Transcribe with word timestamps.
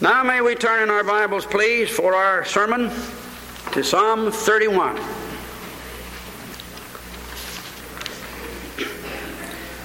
Now, 0.00 0.22
may 0.22 0.40
we 0.40 0.54
turn 0.54 0.84
in 0.84 0.90
our 0.90 1.02
Bibles, 1.02 1.44
please, 1.44 1.90
for 1.90 2.14
our 2.14 2.44
sermon 2.44 2.88
to 3.72 3.82
Psalm 3.82 4.30
31. 4.30 4.94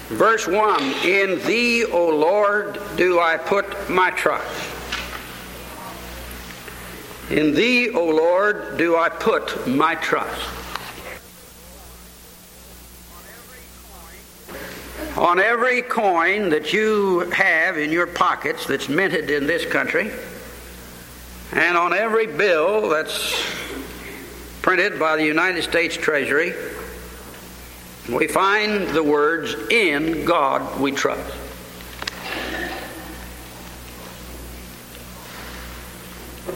Verse 0.10 0.48
1 0.48 0.84
In 1.04 1.44
thee, 1.48 1.86
O 1.86 2.10
Lord, 2.10 2.80
do 2.96 3.20
I 3.20 3.38
put 3.38 3.90
my 3.90 4.12
trust. 4.12 4.70
In 7.32 7.56
thee, 7.56 7.90
O 7.90 8.06
Lord, 8.06 8.78
do 8.78 8.96
I 8.96 9.10
put 9.10 9.66
my 9.66 9.96
trust. 9.96 10.63
On 15.18 15.40
every 15.40 15.84
coin 15.84 16.50
that 16.50 16.74
you 16.74 17.20
have 17.32 17.78
in 17.78 17.92
your 17.92 18.08
pockets 18.08 18.66
that's 18.66 18.90
minted 18.90 19.30
in 19.30 19.46
this 19.46 19.64
country, 19.64 20.12
and 21.52 21.78
on 21.78 21.94
every 21.94 22.26
bill 22.26 22.90
that's 22.90 23.40
printed 24.64 24.98
by 24.98 25.16
the 25.16 25.24
United 25.24 25.62
States 25.62 25.96
Treasury, 25.96 26.54
we 28.10 28.28
find 28.28 28.90
the 28.90 29.04
words, 29.04 29.56
In 29.70 30.26
God 30.26 30.82
we 30.82 30.92
trust. 30.92 31.32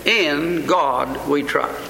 In 0.05 0.66
God 0.66 1.30
we 1.30 1.44
trust. 1.44 1.87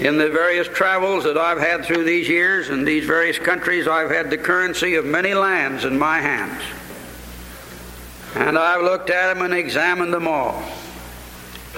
In 0.00 0.16
the 0.16 0.30
various 0.30 0.66
travels 0.66 1.24
that 1.24 1.36
I've 1.36 1.60
had 1.60 1.84
through 1.84 2.04
these 2.04 2.26
years 2.26 2.70
in 2.70 2.84
these 2.86 3.04
various 3.04 3.38
countries, 3.38 3.86
I've 3.86 4.10
had 4.10 4.30
the 4.30 4.38
currency 4.38 4.94
of 4.94 5.04
many 5.04 5.34
lands 5.34 5.84
in 5.84 5.98
my 5.98 6.20
hands. 6.20 6.62
And 8.34 8.56
I've 8.56 8.82
looked 8.82 9.10
at 9.10 9.34
them 9.34 9.44
and 9.44 9.52
examined 9.52 10.14
them 10.14 10.26
all. 10.26 10.64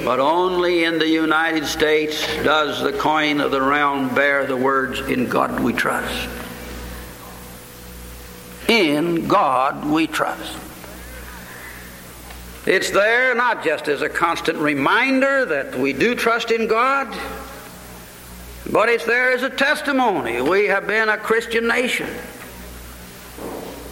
But 0.05 0.21
only 0.21 0.85
in 0.85 1.01
the 1.01 1.09
United 1.09 1.67
States 1.67 2.25
does 2.45 2.81
the 2.81 2.93
coin 2.93 3.41
of 3.41 3.51
the 3.51 3.61
realm 3.61 4.15
bear 4.15 4.47
the 4.47 4.57
words, 4.57 5.01
In 5.01 5.29
God 5.29 5.59
we 5.59 5.73
trust. 5.73 6.29
In 8.69 9.27
God 9.27 9.85
we 9.85 10.07
trust. 10.07 10.57
It's 12.67 12.91
there 12.91 13.35
not 13.35 13.65
just 13.65 13.89
as 13.89 14.01
a 14.01 14.09
constant 14.09 14.59
reminder 14.59 15.45
that 15.45 15.77
we 15.77 15.93
do 15.93 16.15
trust 16.15 16.53
in 16.53 16.69
God, 16.69 17.13
but 18.71 18.89
it's 18.89 19.05
there 19.05 19.33
as 19.33 19.43
a 19.43 19.51
testimony. 19.51 20.41
We 20.41 20.67
have 20.67 20.87
been 20.87 21.09
a 21.09 21.17
Christian 21.17 21.67
nation. 21.67 22.09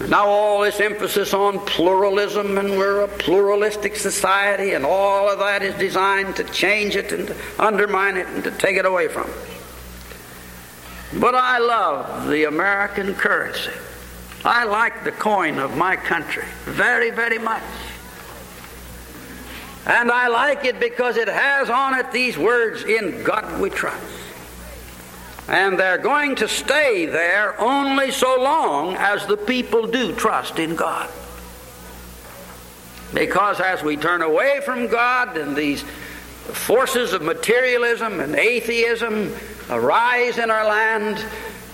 Now, 0.08 0.26
all 0.26 0.62
this 0.62 0.80
emphasis 0.80 1.34
on 1.34 1.58
pluralism, 1.60 2.56
and 2.56 2.70
we're 2.70 3.02
a 3.02 3.08
pluralistic 3.08 3.96
society, 3.96 4.72
and 4.72 4.84
all 4.84 5.28
of 5.28 5.38
that 5.40 5.62
is 5.62 5.74
designed 5.74 6.36
to 6.36 6.44
change 6.44 6.96
it 6.96 7.12
and 7.12 7.28
to 7.28 7.36
undermine 7.58 8.16
it 8.16 8.26
and 8.28 8.42
to 8.44 8.50
take 8.52 8.76
it 8.76 8.86
away 8.86 9.08
from 9.08 9.24
us. 9.24 9.36
But 11.18 11.34
I 11.34 11.58
love 11.58 12.28
the 12.28 12.44
American 12.44 13.14
currency. 13.14 13.72
I 14.44 14.64
like 14.64 15.04
the 15.04 15.12
coin 15.12 15.58
of 15.58 15.76
my 15.76 15.96
country 15.96 16.44
very, 16.64 17.10
very 17.10 17.38
much. 17.38 17.62
And 19.86 20.10
I 20.10 20.28
like 20.28 20.64
it 20.64 20.80
because 20.80 21.16
it 21.16 21.28
has 21.28 21.68
on 21.68 21.98
it 21.98 22.10
these 22.12 22.38
words, 22.38 22.84
In 22.84 23.22
God 23.22 23.60
we 23.60 23.70
trust. 23.70 24.19
And 25.50 25.76
they're 25.76 25.98
going 25.98 26.36
to 26.36 26.46
stay 26.46 27.06
there 27.06 27.60
only 27.60 28.12
so 28.12 28.40
long 28.40 28.94
as 28.94 29.26
the 29.26 29.36
people 29.36 29.88
do 29.88 30.14
trust 30.14 30.60
in 30.60 30.76
God. 30.76 31.10
Because 33.12 33.58
as 33.58 33.82
we 33.82 33.96
turn 33.96 34.22
away 34.22 34.60
from 34.64 34.86
God 34.86 35.36
and 35.36 35.56
these 35.56 35.82
forces 35.82 37.12
of 37.12 37.22
materialism 37.22 38.20
and 38.20 38.36
atheism 38.36 39.34
arise 39.68 40.38
in 40.38 40.52
our 40.52 40.64
land, 40.64 41.20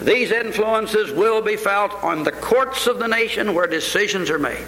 these 0.01 0.31
influences 0.31 1.13
will 1.13 1.43
be 1.43 1.57
felt 1.57 1.93
on 2.03 2.25
the 2.25 2.33
courts 2.33 2.87
of 2.87 2.99
the 2.99 3.09
nation 3.09 3.53
where 3.53 3.67
decisions 3.67 4.31
are 4.31 4.39
made. 4.39 4.67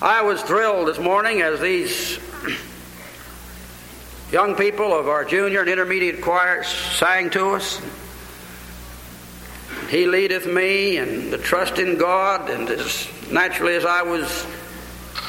I 0.00 0.22
was 0.22 0.40
thrilled 0.42 0.88
this 0.88 0.98
morning 0.98 1.42
as 1.42 1.60
these 1.60 2.18
young 4.32 4.56
people 4.56 4.98
of 4.98 5.08
our 5.08 5.26
junior 5.26 5.60
and 5.60 5.68
intermediate 5.68 6.22
choirs 6.22 6.66
sang 6.66 7.28
to 7.28 7.50
us. 7.50 7.82
He 9.90 10.06
leadeth 10.06 10.46
me, 10.46 10.96
and 10.96 11.30
the 11.30 11.36
trust 11.36 11.78
in 11.78 11.98
God, 11.98 12.48
and 12.48 12.66
as 12.70 13.06
naturally 13.30 13.74
as 13.74 13.84
I 13.84 14.00
was 14.00 14.46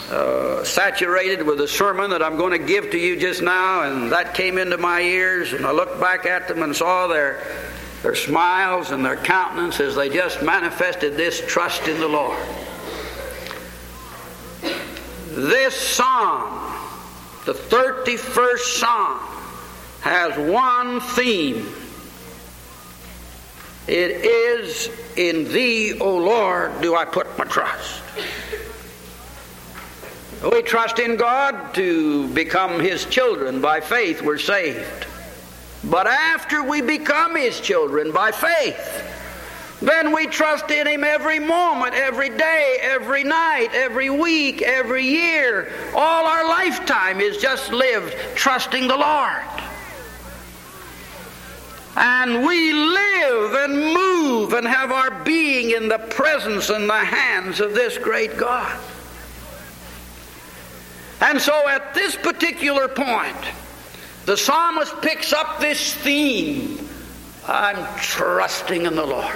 uh, 0.10 0.64
saturated 0.64 1.46
with 1.46 1.58
the 1.58 1.68
sermon 1.68 2.12
that 2.12 2.24
I'm 2.24 2.38
going 2.38 2.58
to 2.58 2.66
give 2.66 2.92
to 2.92 2.98
you 2.98 3.20
just 3.20 3.42
now, 3.42 3.82
and 3.82 4.10
that 4.14 4.36
came 4.36 4.58
into 4.58 4.78
my 4.78 5.02
ears, 5.02 5.52
and 5.52 5.66
I 5.66 5.72
looked 5.72 6.00
back 6.00 6.26
at 6.26 6.48
them 6.48 6.64
and 6.64 6.74
saw 6.74 7.08
their 7.08 7.44
their 8.04 8.16
smiles 8.16 8.92
and 8.92 9.06
their 9.06 9.16
countenance 9.16 9.80
as 9.80 9.96
they 9.96 10.10
just 10.10 10.44
manifested 10.44 11.16
this 11.16 11.42
trust 11.48 11.88
in 11.88 12.00
the 12.02 12.08
Lord. 12.08 12.38
This 15.30 15.74
psalm 15.76 16.63
the 17.46 17.54
31st 17.54 18.80
Psalm 18.80 19.20
has 20.02 20.38
one 20.38 21.02
theme. 21.02 21.68
It 23.88 24.12
is 24.26 24.90
in 25.18 25.52
thee, 25.52 26.00
O 26.00 26.18
Lord, 26.18 26.80
do 26.82 26.96
I 26.96 27.04
put 27.04 27.38
my 27.38 27.44
trust. 27.44 28.02
We 30.52 30.62
trust 30.62 31.00
in 31.00 31.16
God 31.16 31.74
to 31.76 32.28
become 32.30 32.80
His 32.80 33.06
children. 33.06 33.62
By 33.62 33.80
faith, 33.82 34.22
we're 34.22 34.38
saved. 34.38 35.06
But 35.84 36.08
after 36.08 36.64
we 36.64 36.82
become 36.82 37.36
His 37.36 37.60
children 37.60 38.12
by 38.12 38.32
faith, 38.32 39.04
then 39.84 40.16
we 40.16 40.28
trust 40.28 40.72
in 40.72 40.88
Him 40.88 41.04
every 41.04 41.40
moment, 41.40 41.94
every 41.94 42.30
day, 42.30 42.78
every 42.82 43.24
night, 43.24 43.70
every 43.74 44.10
week, 44.10 44.62
every 44.62 45.06
year. 45.06 45.72
All 45.94 46.26
our 46.26 46.48
lifetime 46.48 47.20
is 47.20 47.38
just 47.38 47.72
lived 47.74 48.16
trusting 48.36 48.88
the 48.88 48.96
Lord. 48.96 49.44
And 51.98 52.46
we 52.46 52.72
live 52.72 53.54
and 53.54 53.94
move 53.94 54.54
and 54.54 54.66
have 54.66 54.92
our 54.92 55.24
being 55.24 55.72
in 55.72 55.90
the 55.90 56.00
presence 56.00 56.70
and 56.70 56.90
the 56.90 56.94
hands 56.94 57.60
of 57.60 57.74
this 57.74 57.98
great 57.98 58.38
God. 58.38 58.80
And 61.20 61.42
so 61.42 61.68
at 61.68 61.94
this 61.94 62.16
particular 62.16 62.88
point, 62.88 63.38
the 64.26 64.38
psalmist 64.38 65.02
picks 65.02 65.34
up 65.34 65.60
this 65.60 65.94
theme 65.94 66.90
I'm 67.46 68.00
trusting 68.00 68.86
in 68.86 68.96
the 68.96 69.06
Lord. 69.06 69.36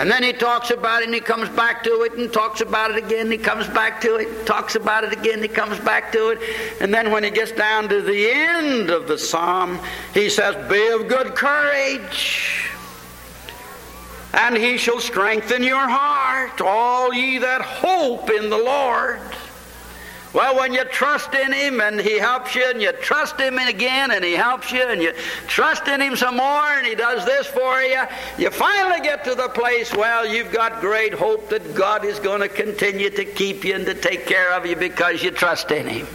And 0.00 0.10
then 0.10 0.22
he 0.22 0.32
talks 0.32 0.70
about 0.70 1.02
it 1.02 1.08
and 1.08 1.14
he 1.14 1.20
comes 1.20 1.50
back 1.50 1.84
to 1.84 2.04
it 2.04 2.14
and 2.14 2.32
talks 2.32 2.62
about 2.62 2.90
it 2.90 2.96
again. 2.96 3.30
He 3.30 3.36
comes 3.36 3.68
back 3.68 4.00
to 4.00 4.14
it, 4.14 4.46
talks 4.46 4.74
about 4.74 5.04
it 5.04 5.12
again, 5.12 5.42
he 5.42 5.48
comes 5.48 5.78
back 5.80 6.10
to 6.12 6.30
it. 6.30 6.38
And 6.80 6.92
then 6.92 7.10
when 7.10 7.22
he 7.22 7.28
gets 7.28 7.52
down 7.52 7.86
to 7.90 8.00
the 8.00 8.30
end 8.30 8.88
of 8.88 9.08
the 9.08 9.18
psalm, 9.18 9.78
he 10.14 10.30
says, 10.30 10.56
Be 10.70 10.88
of 10.88 11.06
good 11.06 11.34
courage, 11.34 12.70
and 14.32 14.56
he 14.56 14.78
shall 14.78 15.00
strengthen 15.00 15.62
your 15.62 15.76
heart, 15.86 16.62
all 16.62 17.12
ye 17.12 17.36
that 17.36 17.60
hope 17.60 18.30
in 18.30 18.48
the 18.48 18.56
Lord. 18.56 19.20
Well, 20.32 20.56
when 20.56 20.72
you 20.72 20.84
trust 20.84 21.34
in 21.34 21.52
Him 21.52 21.80
and 21.80 22.00
He 22.00 22.16
helps 22.16 22.54
you, 22.54 22.64
and 22.64 22.80
you 22.80 22.92
trust 22.92 23.38
Him 23.40 23.58
again 23.58 24.12
and 24.12 24.24
He 24.24 24.34
helps 24.34 24.70
you, 24.70 24.82
and 24.82 25.02
you 25.02 25.12
trust 25.48 25.88
in 25.88 26.00
Him 26.00 26.14
some 26.14 26.36
more 26.36 26.66
and 26.66 26.86
He 26.86 26.94
does 26.94 27.24
this 27.24 27.48
for 27.48 27.80
you, 27.82 28.02
you 28.38 28.50
finally 28.50 29.00
get 29.00 29.24
to 29.24 29.34
the 29.34 29.48
place, 29.48 29.92
well, 29.92 30.24
you've 30.24 30.52
got 30.52 30.80
great 30.80 31.12
hope 31.12 31.48
that 31.48 31.74
God 31.74 32.04
is 32.04 32.20
going 32.20 32.42
to 32.42 32.48
continue 32.48 33.10
to 33.10 33.24
keep 33.24 33.64
you 33.64 33.74
and 33.74 33.84
to 33.86 33.94
take 33.94 34.26
care 34.26 34.52
of 34.52 34.66
you 34.66 34.76
because 34.76 35.20
you 35.20 35.32
trust 35.32 35.72
in 35.72 35.88
Him. 35.88 36.06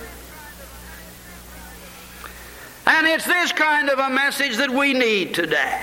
And 2.88 3.08
it's 3.08 3.26
this 3.26 3.52
kind 3.52 3.90
of 3.90 4.00
a 4.00 4.10
message 4.10 4.58
that 4.58 4.70
we 4.70 4.94
need 4.94 5.34
today. 5.34 5.82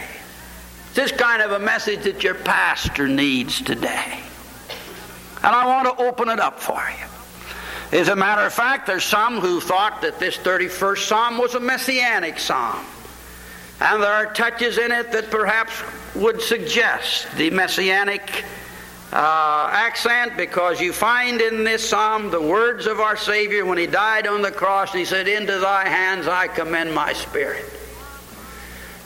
It's 0.86 0.94
this 0.94 1.12
kind 1.12 1.42
of 1.42 1.52
a 1.52 1.58
message 1.58 2.04
that 2.04 2.22
your 2.22 2.34
pastor 2.34 3.08
needs 3.08 3.60
today. 3.60 4.20
And 5.38 5.54
I 5.54 5.66
want 5.66 5.98
to 5.98 6.04
open 6.04 6.28
it 6.30 6.40
up 6.40 6.60
for 6.60 6.80
you. 6.98 7.11
As 7.92 8.08
a 8.08 8.16
matter 8.16 8.40
of 8.40 8.54
fact, 8.54 8.86
there's 8.86 9.04
some 9.04 9.38
who 9.38 9.60
thought 9.60 10.00
that 10.00 10.18
this 10.18 10.38
31st 10.38 11.06
Psalm 11.06 11.36
was 11.36 11.54
a 11.54 11.60
messianic 11.60 12.38
psalm. 12.38 12.86
And 13.82 14.02
there 14.02 14.12
are 14.12 14.32
touches 14.32 14.78
in 14.78 14.90
it 14.90 15.12
that 15.12 15.30
perhaps 15.30 15.74
would 16.14 16.40
suggest 16.40 17.30
the 17.36 17.50
messianic 17.50 18.44
uh, 19.12 19.68
accent 19.70 20.38
because 20.38 20.80
you 20.80 20.90
find 20.90 21.42
in 21.42 21.64
this 21.64 21.86
psalm 21.86 22.30
the 22.30 22.40
words 22.40 22.86
of 22.86 22.98
our 22.98 23.16
Savior 23.16 23.66
when 23.66 23.76
He 23.76 23.86
died 23.86 24.26
on 24.26 24.40
the 24.40 24.50
cross. 24.50 24.94
He 24.94 25.04
said, 25.04 25.28
Into 25.28 25.58
thy 25.58 25.86
hands 25.86 26.26
I 26.26 26.48
commend 26.48 26.94
my 26.94 27.12
spirit. 27.12 27.66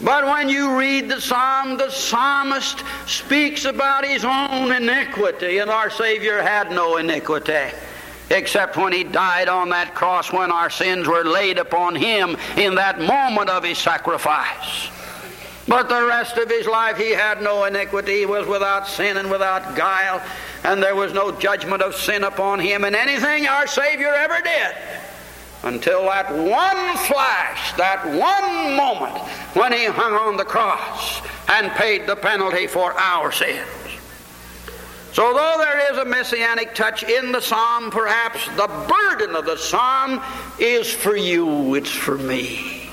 But 0.00 0.26
when 0.26 0.48
you 0.48 0.78
read 0.78 1.08
the 1.08 1.20
psalm, 1.20 1.76
the 1.76 1.90
psalmist 1.90 2.84
speaks 3.06 3.64
about 3.64 4.04
his 4.04 4.24
own 4.24 4.70
iniquity, 4.70 5.58
and 5.58 5.70
our 5.70 5.90
Savior 5.90 6.40
had 6.40 6.70
no 6.70 6.98
iniquity 6.98 7.72
except 8.30 8.76
when 8.76 8.92
he 8.92 9.04
died 9.04 9.48
on 9.48 9.68
that 9.70 9.94
cross 9.94 10.32
when 10.32 10.50
our 10.50 10.70
sins 10.70 11.06
were 11.06 11.24
laid 11.24 11.58
upon 11.58 11.94
him 11.94 12.36
in 12.56 12.74
that 12.74 13.00
moment 13.00 13.50
of 13.50 13.64
his 13.64 13.78
sacrifice. 13.78 14.90
But 15.68 15.88
the 15.88 16.04
rest 16.06 16.36
of 16.36 16.48
his 16.48 16.66
life 16.66 16.96
he 16.96 17.10
had 17.10 17.42
no 17.42 17.64
iniquity. 17.64 18.20
He 18.20 18.26
was 18.26 18.46
without 18.46 18.86
sin 18.86 19.16
and 19.16 19.30
without 19.30 19.74
guile, 19.74 20.22
and 20.62 20.82
there 20.82 20.94
was 20.94 21.12
no 21.12 21.32
judgment 21.32 21.82
of 21.82 21.94
sin 21.96 22.22
upon 22.24 22.60
him 22.60 22.84
in 22.84 22.94
anything 22.94 23.46
our 23.46 23.66
Savior 23.66 24.12
ever 24.14 24.40
did. 24.42 24.76
Until 25.64 26.02
that 26.02 26.30
one 26.32 26.96
flash, 26.98 27.72
that 27.72 28.04
one 28.06 28.76
moment 28.76 29.18
when 29.54 29.72
he 29.72 29.86
hung 29.86 30.12
on 30.12 30.36
the 30.36 30.44
cross 30.44 31.20
and 31.48 31.72
paid 31.72 32.06
the 32.06 32.14
penalty 32.14 32.68
for 32.68 32.92
our 32.92 33.32
sins. 33.32 33.66
So, 35.16 35.32
though 35.32 35.56
there 35.56 35.90
is 35.90 35.96
a 35.96 36.04
messianic 36.04 36.74
touch 36.74 37.02
in 37.02 37.32
the 37.32 37.40
psalm, 37.40 37.90
perhaps 37.90 38.46
the 38.48 38.68
burden 38.86 39.34
of 39.34 39.46
the 39.46 39.56
psalm 39.56 40.20
is 40.58 40.92
for 40.92 41.16
you, 41.16 41.74
it's 41.74 41.88
for 41.88 42.18
me. 42.18 42.90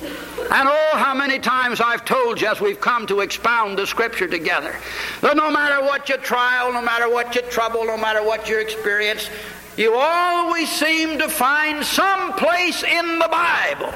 And 0.00 0.68
oh, 0.70 0.90
how 0.94 1.12
many 1.12 1.38
times 1.38 1.82
I've 1.82 2.06
told 2.06 2.40
you 2.40 2.48
as 2.48 2.62
we've 2.62 2.80
come 2.80 3.06
to 3.08 3.20
expound 3.20 3.76
the 3.76 3.86
Scripture 3.86 4.26
together 4.26 4.74
that 5.20 5.36
no 5.36 5.50
matter 5.50 5.84
what 5.84 6.08
your 6.08 6.16
trial, 6.16 6.72
no 6.72 6.80
matter 6.80 7.10
what 7.10 7.34
your 7.34 7.44
trouble, 7.50 7.84
no 7.84 7.98
matter 7.98 8.24
what 8.24 8.48
your 8.48 8.62
experience, 8.62 9.28
you 9.76 9.94
always 9.94 10.70
seem 10.70 11.18
to 11.18 11.28
find 11.28 11.84
some 11.84 12.32
place 12.32 12.84
in 12.84 13.18
the 13.18 13.28
Bible 13.28 13.92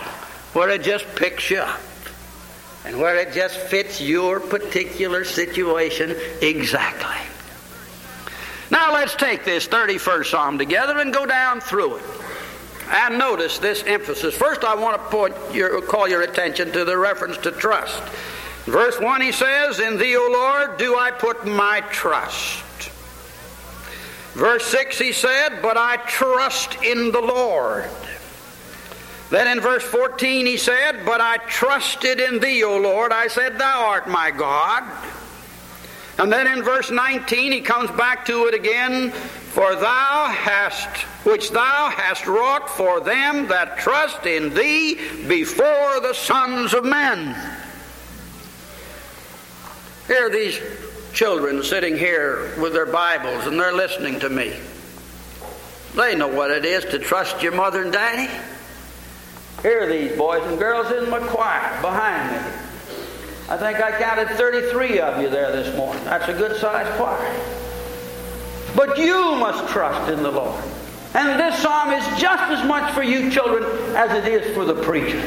where 0.52 0.68
it 0.68 0.82
just 0.82 1.06
picks 1.14 1.50
you 1.50 1.60
up 1.60 1.80
and 2.86 2.96
where 2.96 3.16
it 3.16 3.32
just 3.32 3.56
fits 3.56 4.00
your 4.00 4.38
particular 4.38 5.24
situation 5.24 6.16
exactly. 6.40 7.16
Now 8.70 8.94
let's 8.94 9.16
take 9.16 9.44
this 9.44 9.66
31st 9.66 10.26
Psalm 10.26 10.56
together 10.56 10.98
and 10.98 11.12
go 11.12 11.26
down 11.26 11.60
through 11.60 11.96
it. 11.96 12.04
And 12.88 13.18
notice 13.18 13.58
this 13.58 13.82
emphasis. 13.82 14.36
First, 14.36 14.62
I 14.62 14.76
want 14.76 14.96
to 14.96 15.08
point 15.08 15.34
your, 15.52 15.82
call 15.82 16.08
your 16.08 16.22
attention 16.22 16.70
to 16.72 16.84
the 16.84 16.96
reference 16.96 17.36
to 17.38 17.50
trust. 17.50 18.00
Verse 18.66 19.00
1, 19.00 19.20
he 19.20 19.32
says, 19.32 19.80
In 19.80 19.98
thee, 19.98 20.16
O 20.16 20.28
Lord, 20.32 20.78
do 20.78 20.96
I 20.96 21.10
put 21.10 21.44
my 21.44 21.80
trust. 21.90 22.62
Verse 24.34 24.64
6, 24.66 24.98
he 24.98 25.12
said, 25.12 25.60
But 25.60 25.76
I 25.76 25.96
trust 25.96 26.76
in 26.84 27.10
the 27.10 27.20
Lord. 27.20 27.90
Then 29.30 29.48
in 29.48 29.60
verse 29.60 29.82
14 29.82 30.46
he 30.46 30.56
said, 30.56 31.04
But 31.04 31.20
I 31.20 31.38
trusted 31.38 32.20
in 32.20 32.38
thee, 32.38 32.62
O 32.62 32.78
Lord. 32.78 33.12
I 33.12 33.26
said, 33.26 33.58
Thou 33.58 33.86
art 33.86 34.08
my 34.08 34.30
God. 34.30 34.84
And 36.18 36.32
then 36.32 36.46
in 36.46 36.62
verse 36.62 36.90
19 36.90 37.52
he 37.52 37.60
comes 37.60 37.90
back 37.90 38.24
to 38.26 38.46
it 38.46 38.54
again, 38.54 39.10
For 39.10 39.74
thou 39.74 40.26
hast, 40.26 40.88
which 41.26 41.50
thou 41.50 41.90
hast 41.90 42.26
wrought 42.26 42.70
for 42.70 43.00
them 43.00 43.48
that 43.48 43.78
trust 43.78 44.26
in 44.26 44.54
thee 44.54 44.94
before 45.26 46.00
the 46.00 46.14
sons 46.14 46.72
of 46.72 46.84
men. 46.84 47.34
Here 50.06 50.26
are 50.26 50.30
these 50.30 50.60
children 51.12 51.64
sitting 51.64 51.96
here 51.96 52.54
with 52.60 52.72
their 52.72 52.86
Bibles 52.86 53.46
and 53.46 53.58
they're 53.58 53.74
listening 53.74 54.20
to 54.20 54.28
me. 54.28 54.54
They 55.96 56.14
know 56.14 56.28
what 56.28 56.50
it 56.52 56.64
is 56.64 56.84
to 56.86 56.98
trust 56.98 57.42
your 57.42 57.52
mother 57.52 57.82
and 57.82 57.92
daddy. 57.92 58.30
Here 59.62 59.82
are 59.82 59.86
these 59.86 60.16
boys 60.16 60.42
and 60.44 60.58
girls 60.58 60.92
in 60.92 61.08
my 61.10 61.18
choir 61.20 61.80
behind 61.80 62.30
me. 62.32 62.38
I 63.48 63.56
think 63.56 63.80
I 63.80 63.98
counted 63.98 64.28
33 64.36 64.98
of 65.00 65.22
you 65.22 65.30
there 65.30 65.52
this 65.52 65.74
morning. 65.76 66.04
That's 66.04 66.28
a 66.28 66.32
good 66.32 66.60
sized 66.60 66.90
choir. 66.96 67.40
But 68.74 68.98
you 68.98 69.36
must 69.36 69.72
trust 69.72 70.10
in 70.12 70.22
the 70.22 70.30
Lord. 70.30 70.62
And 71.14 71.40
this 71.40 71.62
psalm 71.62 71.92
is 71.92 72.04
just 72.20 72.42
as 72.42 72.66
much 72.66 72.92
for 72.92 73.02
you 73.02 73.30
children 73.30 73.64
as 73.96 74.12
it 74.12 74.30
is 74.30 74.54
for 74.54 74.64
the 74.64 74.74
preacher. 74.82 75.22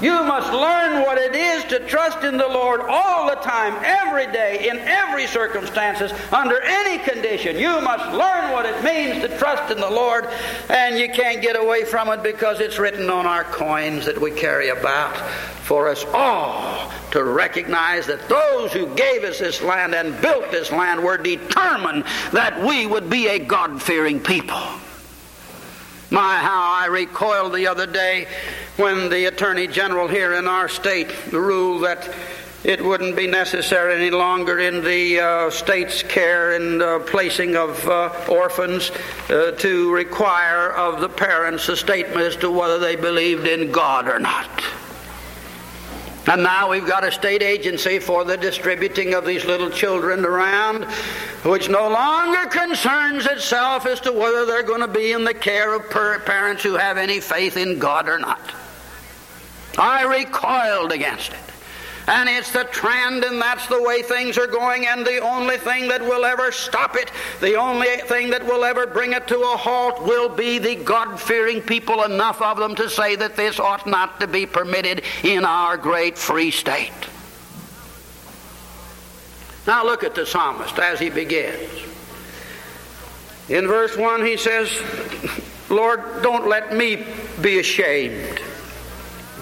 You 0.00 0.12
must 0.12 0.52
learn 0.52 1.02
what 1.02 1.18
it 1.18 1.34
is 1.34 1.64
to 1.64 1.80
trust 1.80 2.22
in 2.22 2.36
the 2.36 2.46
Lord 2.46 2.80
all 2.80 3.28
the 3.28 3.34
time, 3.36 3.74
every 3.82 4.30
day, 4.30 4.68
in 4.68 4.78
every 4.78 5.26
circumstances, 5.26 6.12
under 6.32 6.62
any 6.62 6.98
condition. 7.02 7.58
You 7.58 7.80
must 7.80 8.12
learn 8.12 8.52
what 8.52 8.64
it 8.64 8.84
means 8.84 9.22
to 9.22 9.38
trust 9.38 9.72
in 9.72 9.80
the 9.80 9.90
Lord, 9.90 10.28
and 10.68 10.98
you 10.98 11.08
can't 11.08 11.42
get 11.42 11.56
away 11.56 11.84
from 11.84 12.08
it 12.10 12.22
because 12.22 12.60
it's 12.60 12.78
written 12.78 13.10
on 13.10 13.26
our 13.26 13.42
coins 13.44 14.06
that 14.06 14.20
we 14.20 14.30
carry 14.30 14.68
about 14.68 15.16
for 15.16 15.88
us 15.88 16.04
all 16.14 16.92
to 17.10 17.24
recognize 17.24 18.06
that 18.06 18.28
those 18.28 18.72
who 18.72 18.94
gave 18.94 19.24
us 19.24 19.40
this 19.40 19.62
land 19.62 19.94
and 19.94 20.20
built 20.22 20.50
this 20.52 20.70
land 20.70 21.02
were 21.02 21.18
determined 21.18 22.04
that 22.32 22.62
we 22.64 22.86
would 22.86 23.10
be 23.10 23.26
a 23.26 23.38
God 23.38 23.82
fearing 23.82 24.20
people. 24.20 24.60
My, 26.10 26.38
how 26.38 26.72
I 26.80 26.86
recoiled 26.86 27.52
the 27.52 27.66
other 27.66 27.86
day 27.86 28.28
when 28.78 29.10
the 29.10 29.24
Attorney 29.24 29.66
General 29.66 30.06
here 30.06 30.34
in 30.34 30.46
our 30.46 30.68
state 30.68 31.32
ruled 31.32 31.82
that 31.82 32.08
it 32.62 32.84
wouldn't 32.84 33.16
be 33.16 33.26
necessary 33.26 33.96
any 33.96 34.10
longer 34.10 34.60
in 34.60 34.84
the 34.84 35.18
uh, 35.18 35.50
state's 35.50 36.04
care 36.04 36.54
and 36.54 36.80
uh, 36.80 37.00
placing 37.00 37.56
of 37.56 37.84
uh, 37.88 38.12
orphans 38.28 38.92
uh, 39.30 39.50
to 39.52 39.92
require 39.92 40.70
of 40.70 41.00
the 41.00 41.08
parents 41.08 41.68
a 41.68 41.76
statement 41.76 42.20
as 42.20 42.36
to 42.36 42.52
whether 42.52 42.78
they 42.78 42.94
believed 42.94 43.48
in 43.48 43.72
God 43.72 44.06
or 44.06 44.20
not. 44.20 44.48
And 46.28 46.44
now 46.44 46.70
we've 46.70 46.86
got 46.86 47.02
a 47.02 47.10
state 47.10 47.42
agency 47.42 47.98
for 47.98 48.24
the 48.24 48.36
distributing 48.36 49.14
of 49.14 49.24
these 49.24 49.44
little 49.44 49.70
children 49.70 50.24
around, 50.24 50.84
which 51.44 51.68
no 51.68 51.88
longer 51.88 52.48
concerns 52.48 53.26
itself 53.26 53.86
as 53.86 54.00
to 54.02 54.12
whether 54.12 54.46
they're 54.46 54.62
going 54.62 54.82
to 54.82 54.88
be 54.88 55.12
in 55.12 55.24
the 55.24 55.34
care 55.34 55.74
of 55.74 55.90
parents 55.90 56.62
who 56.62 56.74
have 56.74 56.96
any 56.96 57.18
faith 57.18 57.56
in 57.56 57.80
God 57.80 58.08
or 58.08 58.20
not. 58.20 58.40
I 59.78 60.04
recoiled 60.04 60.92
against 60.92 61.32
it. 61.32 61.38
And 62.08 62.26
it's 62.26 62.50
the 62.52 62.64
trend, 62.64 63.22
and 63.22 63.40
that's 63.40 63.66
the 63.66 63.82
way 63.82 64.00
things 64.00 64.38
are 64.38 64.46
going, 64.46 64.86
and 64.86 65.06
the 65.06 65.18
only 65.18 65.58
thing 65.58 65.88
that 65.88 66.00
will 66.00 66.24
ever 66.24 66.50
stop 66.52 66.96
it, 66.96 67.12
the 67.40 67.56
only 67.56 67.86
thing 67.86 68.30
that 68.30 68.42
will 68.42 68.64
ever 68.64 68.86
bring 68.86 69.12
it 69.12 69.28
to 69.28 69.38
a 69.38 69.56
halt, 69.58 70.02
will 70.02 70.30
be 70.30 70.58
the 70.58 70.74
God 70.74 71.20
fearing 71.20 71.60
people, 71.60 72.04
enough 72.04 72.40
of 72.40 72.56
them 72.56 72.74
to 72.76 72.88
say 72.88 73.14
that 73.16 73.36
this 73.36 73.60
ought 73.60 73.86
not 73.86 74.20
to 74.20 74.26
be 74.26 74.46
permitted 74.46 75.02
in 75.22 75.44
our 75.44 75.76
great 75.76 76.16
free 76.16 76.50
state. 76.50 76.92
Now 79.66 79.84
look 79.84 80.02
at 80.02 80.14
the 80.14 80.24
psalmist 80.24 80.78
as 80.78 80.98
he 80.98 81.10
begins. 81.10 81.70
In 83.50 83.66
verse 83.66 83.94
1, 83.98 84.24
he 84.24 84.38
says, 84.38 84.70
Lord, 85.68 86.22
don't 86.22 86.48
let 86.48 86.74
me 86.74 87.04
be 87.42 87.58
ashamed. 87.58 88.40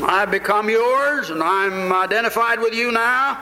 I've 0.03 0.31
become 0.31 0.69
yours 0.69 1.31
and 1.31 1.43
I'm 1.43 1.93
identified 1.93 2.61
with 2.61 2.75
you 2.75 2.93
now. 2.93 3.39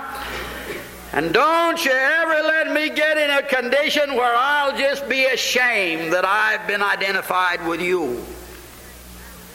And 1.13 1.33
don't 1.33 1.85
you 1.85 1.93
ever 1.93 2.43
let 2.43 2.73
me 2.73 2.91
get 2.91 3.17
in 3.17 3.31
a 3.31 3.43
condition 3.43 4.15
where 4.15 4.35
I'll 4.35 4.77
just 4.77 5.09
be 5.09 5.25
ashamed 5.27 6.13
that 6.13 6.25
I've 6.25 6.67
been 6.67 6.83
identified 6.83 7.67
with 7.67 7.81
you. 7.81 8.25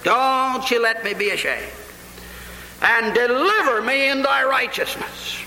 Don't 0.04 0.70
you 0.72 0.82
let 0.82 1.04
me 1.04 1.14
be 1.14 1.30
ashamed. 1.32 1.72
And 2.82 3.14
deliver 3.14 3.82
me 3.82 4.10
in 4.10 4.22
thy 4.22 4.46
righteousness. 4.46 5.44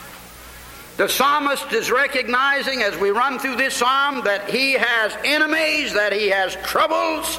The 0.99 1.09
psalmist 1.09 1.73
is 1.73 1.91
recognizing 1.91 2.83
as 2.83 2.97
we 2.99 3.11
run 3.11 3.39
through 3.39 3.57
this 3.57 3.75
psalm 3.75 4.23
that 4.25 4.51
he 4.51 4.75
has 4.75 5.17
enemies, 5.25 5.95
that 5.95 6.13
he 6.13 6.29
has 6.29 6.55
troubles, 6.57 7.39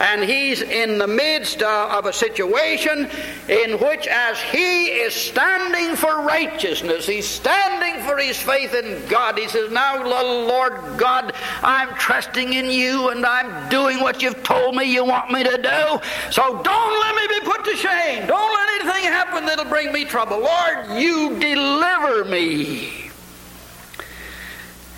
and 0.00 0.24
he's 0.24 0.62
in 0.62 0.96
the 0.96 1.06
midst 1.06 1.62
of 1.62 2.06
a 2.06 2.12
situation 2.12 3.08
in 3.48 3.72
which, 3.78 4.06
as 4.06 4.40
he 4.40 4.86
is 4.86 5.14
standing 5.14 5.94
for 5.94 6.22
righteousness, 6.22 7.06
he's 7.06 7.28
standing 7.28 8.02
for 8.04 8.16
his 8.16 8.38
faith 8.38 8.74
in 8.74 9.06
God. 9.08 9.38
He 9.38 9.46
says, 9.46 9.70
Now, 9.70 10.02
Lord 10.02 10.72
God, 10.96 11.34
I'm 11.62 11.94
trusting 11.96 12.54
in 12.54 12.70
you 12.70 13.10
and 13.10 13.26
I'm 13.26 13.68
doing 13.68 14.00
what 14.00 14.22
you've 14.22 14.42
told 14.42 14.74
me 14.74 14.84
you 14.84 15.04
want 15.04 15.30
me 15.30 15.44
to 15.44 15.58
do. 15.58 16.32
So 16.32 16.62
don't 16.62 17.00
let 17.00 17.14
me 17.16 17.38
be 17.38 17.44
put 17.44 17.64
to 17.66 17.76
shame. 17.76 18.26
Don't 18.26 18.54
let 18.54 18.80
anything 18.80 19.04
happen 19.04 19.44
that'll 19.44 19.66
bring 19.66 19.92
me 19.92 20.06
trouble. 20.06 20.40
Lord, 20.40 20.98
you 20.98 21.38
deliver 21.38 22.24
me. 22.24 23.10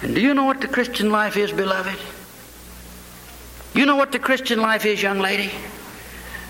And 0.02 0.14
do 0.14 0.21
you 0.21 0.32
know 0.32 0.44
what 0.44 0.61
the 0.61 0.68
Christian 0.68 1.11
life 1.11 1.37
is, 1.37 1.50
beloved? 1.50 1.99
You 3.75 3.87
know 3.87 3.97
what 3.97 4.12
the 4.12 4.19
Christian 4.19 4.61
life 4.61 4.85
is, 4.85 5.02
young 5.02 5.19
lady? 5.19 5.50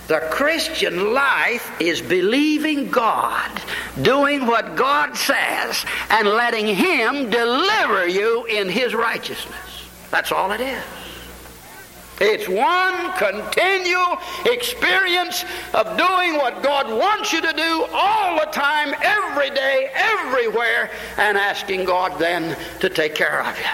The 0.08 0.18
Christian 0.30 1.14
life 1.14 1.80
is 1.80 2.02
believing 2.02 2.90
God, 2.90 3.50
doing 4.02 4.46
what 4.46 4.74
God 4.74 5.16
says, 5.16 5.84
and 6.10 6.26
letting 6.26 6.66
Him 6.66 7.30
deliver 7.30 8.08
you 8.08 8.44
in 8.46 8.68
His 8.68 8.94
righteousness. 8.94 9.88
That's 10.10 10.32
all 10.32 10.50
it 10.50 10.60
is. 10.60 10.82
It's 12.20 12.48
one 12.48 13.12
continual 13.12 14.18
experience 14.46 15.44
of 15.72 15.96
doing 15.96 16.36
what 16.36 16.62
God 16.62 16.88
wants 16.88 17.32
you 17.32 17.40
to 17.40 17.52
do 17.52 17.86
all 17.92 18.38
the 18.38 18.50
time, 18.50 18.94
every 19.02 19.50
day, 19.50 19.90
everywhere, 19.94 20.90
and 21.16 21.38
asking 21.38 21.84
God 21.84 22.18
then 22.18 22.56
to 22.80 22.88
take 22.88 23.14
care 23.14 23.42
of 23.42 23.56
you. 23.56 23.64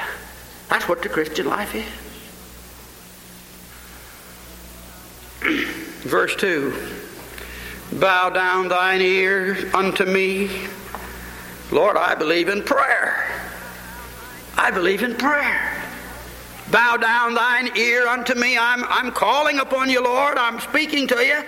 That's 0.68 0.88
what 0.88 1.02
the 1.02 1.08
Christian 1.08 1.46
life 1.46 1.74
is. 1.74 2.07
Verse 6.08 6.34
2 6.36 6.72
Bow 7.92 8.30
down 8.30 8.68
thine 8.68 9.02
ear 9.02 9.70
unto 9.74 10.06
me. 10.06 10.48
Lord, 11.70 11.98
I 11.98 12.14
believe 12.14 12.48
in 12.48 12.62
prayer. 12.62 13.30
I 14.56 14.70
believe 14.70 15.02
in 15.02 15.14
prayer. 15.16 15.84
Bow 16.70 16.96
down 16.96 17.34
thine 17.34 17.76
ear 17.76 18.06
unto 18.06 18.34
me. 18.34 18.56
I'm, 18.56 18.84
I'm 18.84 19.12
calling 19.12 19.58
upon 19.58 19.90
you, 19.90 20.02
Lord. 20.02 20.38
I'm 20.38 20.60
speaking 20.60 21.06
to 21.08 21.16
you. 21.16 21.42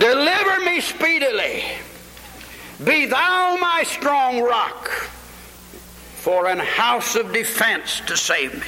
Deliver 0.00 0.64
me 0.64 0.80
speedily. 0.80 1.62
Be 2.82 3.06
thou 3.06 3.58
my 3.60 3.84
strong 3.86 4.42
rock 4.42 4.88
for 6.16 6.48
an 6.48 6.58
house 6.58 7.14
of 7.14 7.32
defense 7.32 8.00
to 8.08 8.16
save 8.16 8.54
me. 8.54 8.66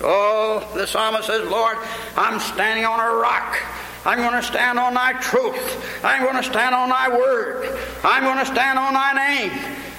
Oh, 0.00 0.66
the 0.74 0.86
psalmist 0.86 1.26
says, 1.26 1.46
Lord, 1.50 1.76
I'm 2.16 2.40
standing 2.40 2.86
on 2.86 3.00
a 3.00 3.16
rock. 3.16 3.58
I'm 4.06 4.18
going 4.18 4.40
to 4.40 4.42
stand 4.42 4.78
on 4.78 4.94
thy 4.94 5.14
truth. 5.14 6.04
I'm 6.04 6.22
going 6.22 6.36
to 6.36 6.48
stand 6.48 6.76
on 6.76 6.90
thy 6.90 7.08
word. 7.08 7.76
I'm 8.04 8.22
going 8.22 8.38
to 8.38 8.46
stand 8.46 8.78
on 8.78 8.94
thy 8.94 9.12
name. 9.12 9.50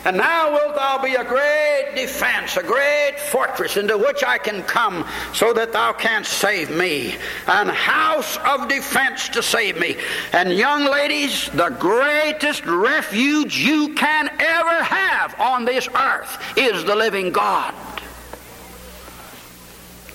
And 0.05 0.15
now 0.15 0.53
wilt 0.53 0.75
thou 0.75 1.03
be 1.03 1.15
a 1.15 1.25
great 1.25 1.91
defense, 1.93 2.55
a 2.55 2.63
great 2.63 3.19
fortress 3.19 3.75
into 3.75 3.97
which 3.97 4.23
I 4.23 4.37
can 4.37 4.63
come 4.63 5.05
so 5.33 5.51
that 5.51 5.73
thou 5.73 5.91
canst 5.91 6.31
save 6.31 6.71
me. 6.71 7.15
An 7.47 7.67
house 7.67 8.37
of 8.37 8.69
defense 8.69 9.27
to 9.29 9.43
save 9.43 9.77
me. 9.77 9.97
And 10.31 10.53
young 10.53 10.85
ladies, 10.85 11.49
the 11.49 11.75
greatest 11.77 12.65
refuge 12.65 13.57
you 13.57 13.93
can 13.95 14.29
ever 14.39 14.83
have 14.83 15.37
on 15.37 15.65
this 15.65 15.89
earth 15.89 16.41
is 16.55 16.85
the 16.85 16.95
living 16.95 17.33
God. 17.33 17.73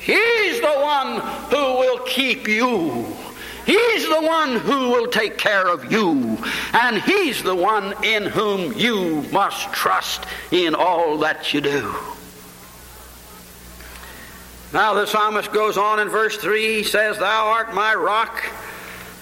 He's 0.01 0.63
the 0.63 0.79
one 0.81 1.21
who 1.51 1.79
will 1.79 1.99
keep 2.07 2.49
you. 2.49 3.15
He's 3.67 4.09
the 4.09 4.21
one 4.21 4.57
who 4.57 4.91
will 4.91 5.07
take 5.07 5.39
care 5.39 5.69
of 5.69 5.91
you, 5.91 6.39
and 6.73 7.01
He's 7.03 7.43
the 7.43 7.55
one 7.55 7.95
in 8.05 8.25
whom 8.25 8.73
you 8.73 9.23
must 9.33 9.73
trust 9.73 10.25
in 10.51 10.75
all 10.75 11.19
that 11.19 11.55
you 11.55 11.61
do. 11.61 11.95
Now, 14.73 14.95
the 14.95 15.07
psalmist 15.07 15.53
goes 15.53 15.77
on 15.77 16.01
in 16.01 16.09
verse 16.09 16.37
3 16.39 16.79
he 16.79 16.83
says, 16.83 17.19
Thou 17.19 17.47
art 17.47 17.75
my 17.75 17.95
rock 17.95 18.43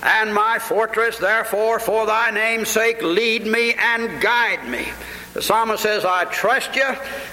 and 0.02 0.32
my 0.32 0.58
fortress, 0.58 1.18
therefore, 1.18 1.80
for 1.80 2.06
thy 2.06 2.30
name's 2.30 2.68
sake, 2.68 3.02
lead 3.02 3.46
me 3.46 3.74
and 3.74 4.22
guide 4.22 4.68
me. 4.68 4.88
The 5.32 5.42
psalmist 5.42 5.82
says, 5.82 6.04
I 6.04 6.24
trust 6.24 6.74
you. 6.74 6.88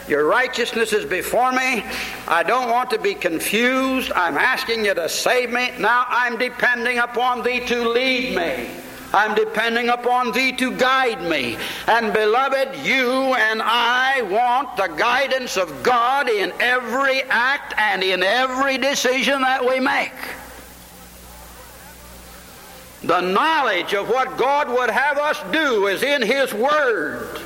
Your 0.07 0.25
righteousness 0.25 0.93
is 0.93 1.03
before 1.03 1.51
me. 1.51 1.83
I 2.27 2.43
don't 2.43 2.69
want 2.69 2.91
to 2.91 2.99
be 2.99 3.15
confused. 3.15 4.11
I'm 4.15 4.37
asking 4.37 4.85
you 4.85 4.93
to 4.93 5.09
save 5.09 5.51
me. 5.51 5.71
Now 5.79 6.05
I'm 6.07 6.37
depending 6.37 6.99
upon 6.99 7.41
thee 7.41 7.59
to 7.61 7.89
lead 7.89 8.35
me. 8.35 8.69
I'm 9.13 9.33
depending 9.33 9.89
upon 9.89 10.31
thee 10.31 10.51
to 10.53 10.71
guide 10.75 11.23
me. 11.23 11.57
And 11.87 12.13
beloved, 12.13 12.75
you 12.85 13.09
and 13.09 13.61
I 13.63 14.21
want 14.23 14.77
the 14.77 14.87
guidance 14.95 15.57
of 15.57 15.81
God 15.81 16.29
in 16.29 16.53
every 16.59 17.23
act 17.23 17.73
and 17.77 18.03
in 18.03 18.21
every 18.21 18.77
decision 18.77 19.41
that 19.41 19.65
we 19.65 19.79
make. 19.79 20.13
The 23.03 23.21
knowledge 23.21 23.93
of 23.93 24.09
what 24.09 24.37
God 24.37 24.69
would 24.69 24.89
have 24.89 25.17
us 25.17 25.41
do 25.51 25.87
is 25.87 26.03
in 26.03 26.21
His 26.21 26.53
Word. 26.53 27.41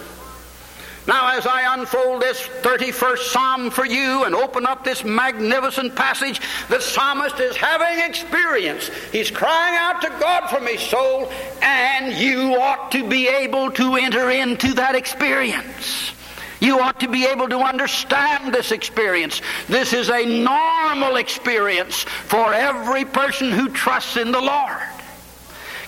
Now, 1.12 1.38
as 1.38 1.46
I 1.46 1.74
unfold 1.78 2.22
this 2.22 2.40
31st 2.40 3.18
Psalm 3.18 3.70
for 3.70 3.86
you 3.86 4.24
and 4.24 4.34
open 4.34 4.66
up 4.66 4.86
this 4.86 5.04
magnificent 5.04 5.94
passage, 5.94 6.40
the 6.70 6.80
psalmist 6.80 7.38
is 7.38 7.58
having 7.58 8.00
experience. 8.10 8.90
He's 9.12 9.30
crying 9.30 9.76
out 9.76 10.02
to 10.04 10.10
God 10.22 10.50
for 10.50 10.66
his 10.66 10.80
soul, 10.80 11.30
and 11.62 12.14
you 12.14 12.56
ought 12.56 12.94
to 12.94 13.10
be 13.10 13.28
able 13.28 13.72
to 13.72 13.98
enter 13.98 14.30
into 14.30 14.74
that 14.76 14.96
experience. 14.96 16.14
You 16.62 16.80
ought 16.80 17.02
to 17.02 17.10
be 17.10 17.26
able 17.26 17.50
to 17.50 17.58
understand 17.58 18.54
this 18.54 18.72
experience. 18.72 19.42
This 19.68 19.92
is 19.92 20.10
a 20.10 20.24
normal 20.24 21.18
experience 21.18 22.04
for 22.04 22.54
every 22.54 23.04
person 23.04 23.52
who 23.52 23.68
trusts 23.68 24.16
in 24.16 24.32
the 24.32 24.40
Lord. 24.40 24.80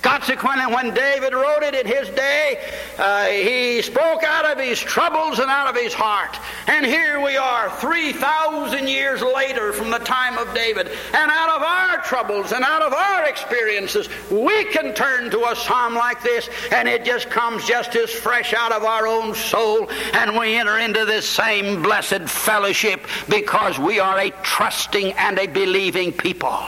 Consequently, 0.03 0.65
when 0.73 0.93
David 0.93 1.33
wrote 1.33 1.63
it 1.63 1.73
in 1.73 1.87
his 1.87 2.09
day, 2.09 2.59
uh, 2.97 3.27
he 3.27 3.81
spoke 3.81 4.21
out 4.23 4.45
of 4.45 4.59
his 4.59 4.77
troubles 4.77 5.39
and 5.39 5.49
out 5.49 5.69
of 5.69 5.81
his 5.81 5.93
heart. 5.93 6.37
And 6.67 6.85
here 6.85 7.21
we 7.21 7.37
are, 7.37 7.69
3,000 7.79 8.89
years 8.89 9.21
later 9.21 9.71
from 9.71 9.91
the 9.91 9.99
time 9.99 10.37
of 10.37 10.53
David. 10.53 10.87
And 11.13 11.31
out 11.31 11.55
of 11.55 11.61
our 11.63 12.01
troubles 12.03 12.51
and 12.51 12.65
out 12.65 12.81
of 12.81 12.91
our 12.91 13.23
experiences, 13.23 14.09
we 14.29 14.65
can 14.65 14.93
turn 14.93 15.31
to 15.31 15.45
a 15.45 15.55
psalm 15.55 15.95
like 15.95 16.21
this, 16.21 16.49
and 16.73 16.89
it 16.89 17.05
just 17.05 17.29
comes 17.29 17.65
just 17.65 17.95
as 17.95 18.11
fresh 18.11 18.53
out 18.53 18.73
of 18.73 18.83
our 18.83 19.07
own 19.07 19.33
soul. 19.33 19.89
And 20.11 20.37
we 20.37 20.55
enter 20.55 20.79
into 20.79 21.05
this 21.05 21.27
same 21.27 21.81
blessed 21.81 22.27
fellowship 22.27 23.07
because 23.29 23.79
we 23.79 24.01
are 24.01 24.19
a 24.19 24.31
trusting 24.43 25.13
and 25.13 25.39
a 25.39 25.47
believing 25.47 26.11
people. 26.11 26.59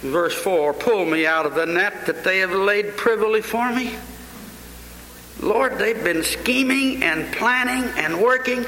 Verse 0.00 0.34
4 0.34 0.72
Pull 0.74 1.04
me 1.04 1.26
out 1.26 1.46
of 1.46 1.54
the 1.54 1.66
net 1.66 2.06
that 2.06 2.24
they 2.24 2.38
have 2.38 2.52
laid 2.52 2.96
privily 2.96 3.42
for 3.42 3.72
me. 3.72 3.94
Lord, 5.40 5.78
they've 5.78 6.02
been 6.02 6.22
scheming 6.22 7.02
and 7.02 7.32
planning 7.34 7.84
and 7.96 8.20
working 8.20 8.64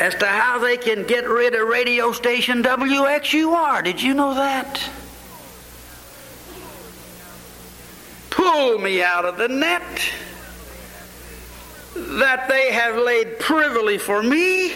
as 0.00 0.14
to 0.16 0.26
how 0.26 0.58
they 0.58 0.76
can 0.76 1.04
get 1.04 1.28
rid 1.28 1.54
of 1.54 1.68
radio 1.68 2.12
station 2.12 2.62
WXUR. 2.62 3.84
Did 3.84 4.02
you 4.02 4.14
know 4.14 4.34
that? 4.34 4.82
Pull 8.30 8.78
me 8.78 9.02
out 9.02 9.24
of 9.24 9.36
the 9.36 9.48
net 9.48 9.82
that 11.96 12.48
they 12.48 12.72
have 12.72 12.96
laid 12.96 13.38
privily 13.38 13.98
for 13.98 14.22
me. 14.22 14.72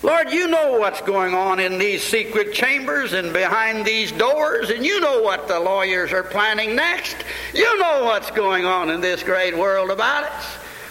Lord, 0.00 0.30
you 0.30 0.46
know 0.46 0.78
what's 0.78 1.00
going 1.00 1.34
on 1.34 1.58
in 1.58 1.76
these 1.76 2.04
secret 2.04 2.54
chambers 2.54 3.14
and 3.14 3.32
behind 3.32 3.84
these 3.84 4.12
doors, 4.12 4.70
and 4.70 4.86
you 4.86 5.00
know 5.00 5.22
what 5.22 5.48
the 5.48 5.58
lawyers 5.58 6.12
are 6.12 6.22
planning 6.22 6.76
next. 6.76 7.16
You 7.52 7.78
know 7.80 8.04
what's 8.04 8.30
going 8.30 8.64
on 8.64 8.90
in 8.90 9.00
this 9.00 9.24
great 9.24 9.58
world 9.58 9.90
about 9.90 10.22
it. 10.22 10.32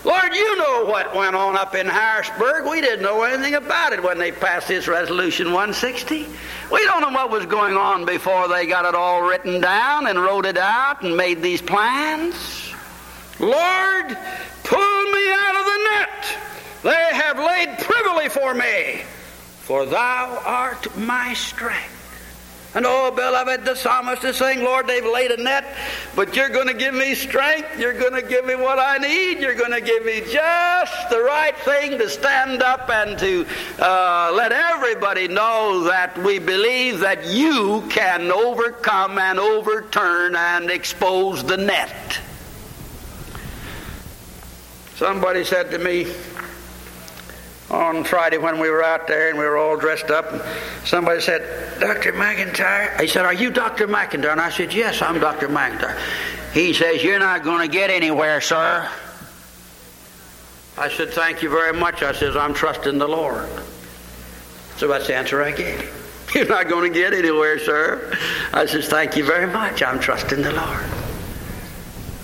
Lord, 0.04 0.36
you 0.36 0.58
know 0.58 0.86
what 0.86 1.16
went 1.16 1.38
on 1.38 1.56
up 1.56 1.74
in 1.74 1.88
Harrisburg. 1.88 2.66
We 2.70 2.82
didn't 2.82 3.02
know 3.02 3.24
anything 3.24 3.54
about 3.54 3.94
it 3.94 4.04
when 4.04 4.18
they 4.18 4.34
passed 4.34 4.68
this 4.68 4.90
Resolution 4.90 5.48
160. 5.48 6.26
We 6.70 6.84
don't 6.84 7.02
know 7.02 7.12
what 7.12 7.32
was 7.32 7.46
going 7.46 7.78
on 7.78 8.04
before 8.06 8.50
they 8.50 8.68
got 8.68 8.84
it 8.84 8.94
all 8.94 9.22
written 9.22 9.62
down 9.62 10.08
and 10.08 10.20
wrote 10.20 10.46
it 10.46 10.58
out 10.58 11.02
and 11.02 11.16
made 11.16 11.42
these 11.42 11.62
plans. 11.62 12.74
Lord, 13.40 14.18
pull 14.64 15.04
me 15.12 15.32
out 15.32 15.56
of 15.56 15.66
the 15.66 15.78
net 15.92 16.37
they 16.84 17.10
have 17.14 17.38
laid 17.38 17.78
privily 17.80 18.30
for 18.30 18.54
me, 18.54 19.04
for 19.62 19.86
thou 19.86 20.42
art 20.46 20.96
my 20.98 21.34
strength. 21.34 21.98
And 22.78 22.86
oh, 22.86 23.10
beloved, 23.10 23.66
the 23.66 23.74
psalmist 23.74 24.24
is 24.24 24.36
saying, 24.36 24.64
Lord, 24.64 24.86
they've 24.86 25.04
laid 25.04 25.32
a 25.32 25.42
net, 25.42 25.66
but 26.16 26.36
you're 26.36 26.50
going 26.50 26.68
to 26.68 26.76
give 26.76 26.94
me 26.94 27.16
strength. 27.16 27.80
You're 27.80 27.98
going 27.98 28.14
to 28.14 28.22
give 28.22 28.46
me 28.46 28.54
what 28.56 28.78
I 28.78 29.00
need. 29.00 29.40
You're 29.40 29.56
going 29.56 29.72
to 29.72 29.82
give 29.82 30.06
me 30.06 30.22
just 30.32 31.10
the 31.10 31.20
right 31.20 31.58
thing 31.60 31.98
to 31.98 32.08
stand 32.08 32.62
up 32.62 32.88
and 32.90 33.18
to 33.18 33.48
uh, 33.80 34.32
let 34.36 34.52
everybody 34.52 35.28
know 35.28 35.86
that 35.86 36.16
we 36.20 36.38
believe 36.38 37.00
that 37.00 37.26
you 37.26 37.84
can 37.90 38.32
overcome 38.32 39.18
and 39.18 39.40
overturn 39.40 40.36
and 40.36 40.70
expose 40.70 41.44
the 41.44 41.58
net. 41.58 42.20
Somebody 44.98 45.44
said 45.46 45.72
to 45.72 45.80
me, 45.80 46.06
on 47.70 48.04
Friday 48.04 48.38
when 48.38 48.60
we 48.60 48.70
were 48.70 48.84
out 48.84 49.08
there 49.08 49.30
and 49.30 49.38
we 49.38 49.44
were 49.44 49.58
all 49.58 49.76
dressed 49.76 50.10
up. 50.10 50.32
And 50.32 50.42
somebody 50.86 51.22
said, 51.22 51.80
Dr. 51.80 52.14
McIntire? 52.14 53.00
He 53.00 53.08
said, 53.08 53.26
Are 53.26 53.34
you 53.34 53.52
Dr. 53.52 53.88
McIntire? 53.88 54.32
And 54.32 54.42
I 54.42 54.50
said, 54.50 54.74
Yes, 54.74 55.02
I'm 55.02 55.20
Dr. 55.20 55.48
McIntire. 55.48 56.00
He 56.54 56.74
says, 56.74 57.04
You're 57.04 57.20
not 57.20 57.44
going 57.44 57.68
to 57.68 57.72
get 57.72 57.90
anywhere, 57.90 58.40
sir. 58.42 58.90
I 60.78 60.90
said, 60.90 61.10
Thank 61.10 61.42
you 61.42 61.50
very 61.50 61.78
much. 61.78 62.04
I 62.04 62.14
says, 62.14 62.36
I'm 62.36 62.54
trusting 62.54 62.98
the 62.98 63.08
Lord. 63.08 63.50
So 64.78 64.88
that's 64.88 65.08
the 65.08 65.16
answer 65.16 65.44
I 65.44 65.52
gave. 65.52 65.94
You're 66.36 66.48
not 66.48 66.70
going 66.70 66.92
to 66.92 67.00
get 67.00 67.14
anywhere, 67.14 67.60
sir. 67.60 68.14
I 68.54 68.66
says, 68.66 68.88
Thank 68.88 69.18
you 69.18 69.26
very 69.26 69.48
much. 69.48 69.84
I'm 69.84 70.00
trusting 70.00 70.42
the 70.42 70.54
Lord. 70.54 70.86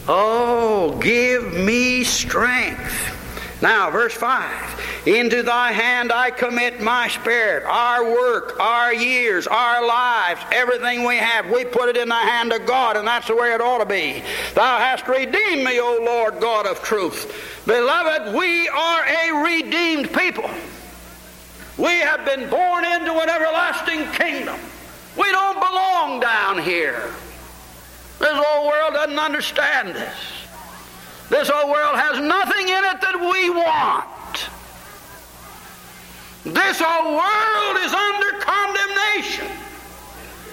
Oh, 0.05 0.99
give 1.01 1.53
me 1.53 2.03
strength 2.03 3.22
Now, 3.63 3.89
verse 3.89 4.13
5 4.13 5.07
Into 5.07 5.41
thy 5.41 5.71
hand 5.71 6.11
I 6.11 6.31
commit 6.31 6.81
my 6.81 7.07
spirit, 7.07 7.63
our 7.65 8.03
work, 8.03 8.59
our 8.59 8.93
years, 8.93 9.47
our 9.47 9.87
lives, 9.87 10.41
everything 10.51 11.05
we 11.05 11.15
have, 11.15 11.49
we 11.49 11.63
put 11.63 11.87
it 11.87 11.95
in 11.95 12.09
the 12.09 12.13
hand 12.13 12.51
of 12.51 12.65
God, 12.65 12.97
and 12.97 13.07
that's 13.07 13.27
the 13.27 13.37
way 13.37 13.53
it 13.53 13.61
ought 13.61 13.77
to 13.77 13.85
be. 13.85 14.21
Thou 14.53 14.79
hast 14.79 15.07
redeemed 15.07 15.63
me, 15.63 15.79
O 15.79 15.97
Lord 16.03 16.41
God 16.41 16.67
of 16.67 16.83
truth. 16.83 17.63
Beloved, 17.65 18.35
we 18.35 18.67
are 18.67 19.05
a 19.05 19.43
redeemed 19.45 20.11
people. 20.11 20.49
We 21.77 22.01
have 22.01 22.25
been 22.25 22.49
born 22.49 22.83
into 22.83 23.13
an 23.13 23.29
everlasting 23.29 24.11
kingdom. 24.11 24.59
We 25.17 25.31
don't 25.31 25.55
belong 25.55 26.19
down 26.19 26.61
here. 26.61 27.13
This 28.19 28.33
whole 28.33 28.67
world 28.67 28.93
doesn't 28.95 29.17
understand 29.17 29.95
this. 29.95 30.42
This 31.33 31.49
old 31.49 31.71
world 31.71 31.95
has 31.97 32.19
nothing 32.19 32.69
in 32.69 32.83
it 32.93 33.01
that 33.01 33.17
we 33.17 33.49
want. 33.49 34.37
This 36.45 36.77
old 36.77 37.09
world 37.09 37.75
is 37.81 37.89
under 37.89 38.37
condemnation. 38.37 39.49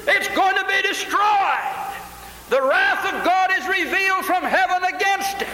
It's 0.08 0.28
going 0.34 0.56
to 0.56 0.64
be 0.64 0.80
destroyed. 0.80 1.92
The 2.48 2.62
wrath 2.62 3.04
of 3.12 3.22
God 3.26 3.50
is 3.60 3.68
revealed 3.68 4.24
from 4.24 4.42
heaven 4.42 4.82
against 4.88 5.42
it. 5.42 5.48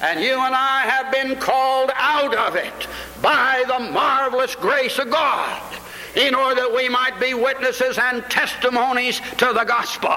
And 0.00 0.18
you 0.24 0.40
and 0.40 0.54
I 0.54 0.88
have 0.88 1.12
been 1.12 1.36
called 1.38 1.90
out 1.94 2.34
of 2.34 2.56
it 2.56 2.88
by 3.20 3.62
the 3.68 3.92
marvelous 3.92 4.54
grace 4.54 4.98
of 4.98 5.10
God 5.10 5.60
in 6.16 6.34
order 6.34 6.60
that 6.62 6.74
we 6.74 6.88
might 6.88 7.18
be 7.18 7.34
witnesses 7.34 7.98
and 7.98 8.22
testimonies 8.30 9.20
to 9.38 9.52
the 9.52 9.64
gospel, 9.64 10.16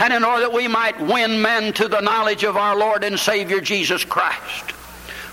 and 0.00 0.12
in 0.12 0.24
order 0.24 0.42
that 0.42 0.52
we 0.52 0.68
might 0.68 1.00
win 1.00 1.40
men 1.40 1.72
to 1.74 1.88
the 1.88 2.00
knowledge 2.00 2.44
of 2.44 2.56
our 2.56 2.76
Lord 2.76 3.04
and 3.04 3.18
Savior 3.18 3.60
Jesus 3.60 4.04
Christ. 4.04 4.72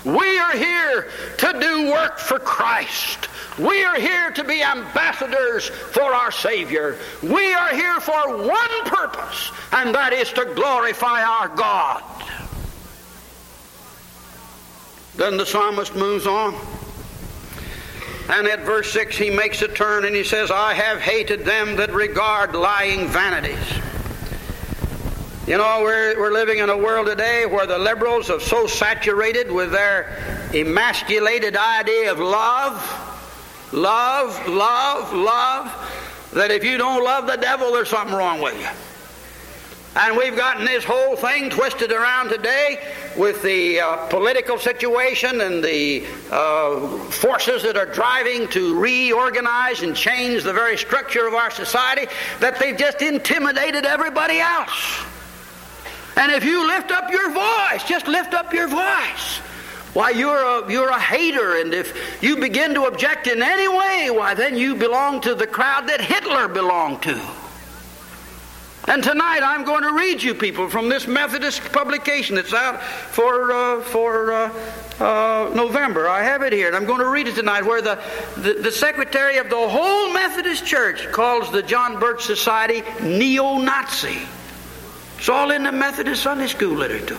We 0.04 0.38
are 0.38 0.52
here 0.52 1.08
to 1.38 1.58
do 1.60 1.90
work 1.90 2.18
for 2.18 2.38
Christ. 2.38 3.28
We 3.58 3.84
are 3.84 3.98
here 3.98 4.30
to 4.32 4.44
be 4.44 4.62
ambassadors 4.62 5.68
for 5.68 6.02
our 6.02 6.30
Savior. 6.30 6.98
We 7.22 7.54
are 7.54 7.70
here 7.70 8.00
for 8.00 8.36
one 8.36 8.84
purpose, 8.84 9.50
and 9.72 9.94
that 9.94 10.12
is 10.12 10.32
to 10.32 10.44
glorify 10.54 11.22
our 11.22 11.48
God. 11.48 12.02
Then 15.16 15.36
the 15.36 15.46
psalmist 15.46 15.94
moves 15.94 16.26
on. 16.26 16.54
And 18.28 18.46
at 18.46 18.60
verse 18.60 18.90
6, 18.92 19.16
he 19.16 19.30
makes 19.30 19.60
a 19.60 19.68
turn 19.68 20.04
and 20.04 20.16
he 20.16 20.24
says, 20.24 20.50
I 20.50 20.74
have 20.74 21.00
hated 21.00 21.40
them 21.40 21.76
that 21.76 21.92
regard 21.92 22.54
lying 22.54 23.08
vanities. 23.08 23.58
You 25.46 25.58
know, 25.58 25.80
we're, 25.82 26.18
we're 26.18 26.32
living 26.32 26.58
in 26.58 26.70
a 26.70 26.76
world 26.76 27.06
today 27.06 27.44
where 27.44 27.66
the 27.66 27.78
liberals 27.78 28.28
have 28.28 28.42
so 28.42 28.66
saturated 28.66 29.52
with 29.52 29.72
their 29.72 30.48
emasculated 30.54 31.54
idea 31.54 32.10
of 32.10 32.18
love, 32.18 33.70
love, 33.70 34.48
love, 34.48 35.12
love, 35.12 36.30
that 36.32 36.50
if 36.50 36.64
you 36.64 36.78
don't 36.78 37.04
love 37.04 37.26
the 37.26 37.36
devil, 37.36 37.72
there's 37.72 37.90
something 37.90 38.16
wrong 38.16 38.40
with 38.40 38.58
you. 38.58 38.93
And 39.96 40.16
we've 40.16 40.34
gotten 40.34 40.64
this 40.64 40.82
whole 40.82 41.14
thing 41.14 41.50
twisted 41.50 41.92
around 41.92 42.28
today 42.28 42.80
with 43.16 43.42
the 43.42 43.78
uh, 43.78 44.06
political 44.08 44.58
situation 44.58 45.40
and 45.40 45.62
the 45.62 46.04
uh, 46.32 46.80
forces 47.10 47.62
that 47.62 47.76
are 47.76 47.86
driving 47.86 48.48
to 48.48 48.76
reorganize 48.76 49.82
and 49.82 49.94
change 49.94 50.42
the 50.42 50.52
very 50.52 50.76
structure 50.76 51.28
of 51.28 51.34
our 51.34 51.52
society 51.52 52.08
that 52.40 52.58
they've 52.58 52.76
just 52.76 53.02
intimidated 53.02 53.86
everybody 53.86 54.40
else. 54.40 55.04
And 56.16 56.32
if 56.32 56.44
you 56.44 56.66
lift 56.66 56.90
up 56.90 57.12
your 57.12 57.30
voice, 57.30 57.84
just 57.84 58.08
lift 58.08 58.34
up 58.34 58.52
your 58.52 58.66
voice. 58.66 59.38
Why, 59.94 60.10
you're 60.10 60.42
a, 60.42 60.72
you're 60.72 60.88
a 60.88 60.98
hater, 60.98 61.60
and 61.60 61.72
if 61.72 62.20
you 62.20 62.36
begin 62.36 62.74
to 62.74 62.86
object 62.86 63.28
in 63.28 63.40
any 63.40 63.68
way, 63.68 64.10
why, 64.10 64.34
then 64.34 64.56
you 64.56 64.74
belong 64.74 65.20
to 65.20 65.36
the 65.36 65.46
crowd 65.46 65.88
that 65.88 66.00
Hitler 66.00 66.48
belonged 66.48 67.02
to. 67.02 67.43
And 68.86 69.02
tonight 69.02 69.40
I'm 69.42 69.64
going 69.64 69.82
to 69.82 69.92
read 69.94 70.22
you 70.22 70.34
people 70.34 70.68
from 70.68 70.90
this 70.90 71.06
Methodist 71.06 71.72
publication 71.72 72.36
that's 72.36 72.52
out 72.52 72.82
for, 72.82 73.50
uh, 73.50 73.80
for 73.80 74.30
uh, 74.30 74.52
uh, 75.00 75.54
November. 75.54 76.06
I 76.06 76.22
have 76.22 76.42
it 76.42 76.52
here, 76.52 76.66
and 76.66 76.76
I'm 76.76 76.84
going 76.84 77.00
to 77.00 77.08
read 77.08 77.26
it 77.26 77.34
tonight, 77.34 77.64
where 77.64 77.80
the, 77.80 77.98
the, 78.36 78.54
the 78.54 78.70
secretary 78.70 79.38
of 79.38 79.48
the 79.48 79.68
whole 79.68 80.12
Methodist 80.12 80.66
Church 80.66 81.10
calls 81.12 81.50
the 81.50 81.62
John 81.62 81.98
Birch 81.98 82.24
Society 82.24 82.82
neo 83.02 83.56
Nazi. 83.56 84.18
It's 85.16 85.30
all 85.30 85.50
in 85.50 85.62
the 85.62 85.72
Methodist 85.72 86.22
Sunday 86.22 86.48
School 86.48 86.74
literature. 86.74 87.18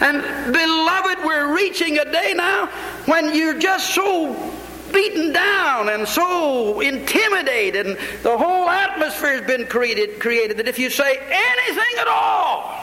And 0.00 0.22
beloved, 0.52 1.18
we're 1.24 1.54
reaching 1.54 1.98
a 1.98 2.04
day 2.04 2.34
now 2.34 2.66
when 3.06 3.32
you're 3.32 3.60
just 3.60 3.94
so 3.94 4.52
beaten 4.92 5.32
down 5.32 5.88
and 5.88 6.06
so 6.06 6.80
intimidated, 6.80 7.86
and 7.86 7.98
the 8.22 8.36
whole 8.36 8.68
atmosphere 8.68 9.38
has 9.38 9.46
been 9.46 9.66
created, 9.66 10.20
created 10.20 10.56
that 10.58 10.68
if 10.68 10.78
you 10.78 10.90
say 10.90 11.16
anything 11.18 11.98
at 11.98 12.08
all, 12.08 12.78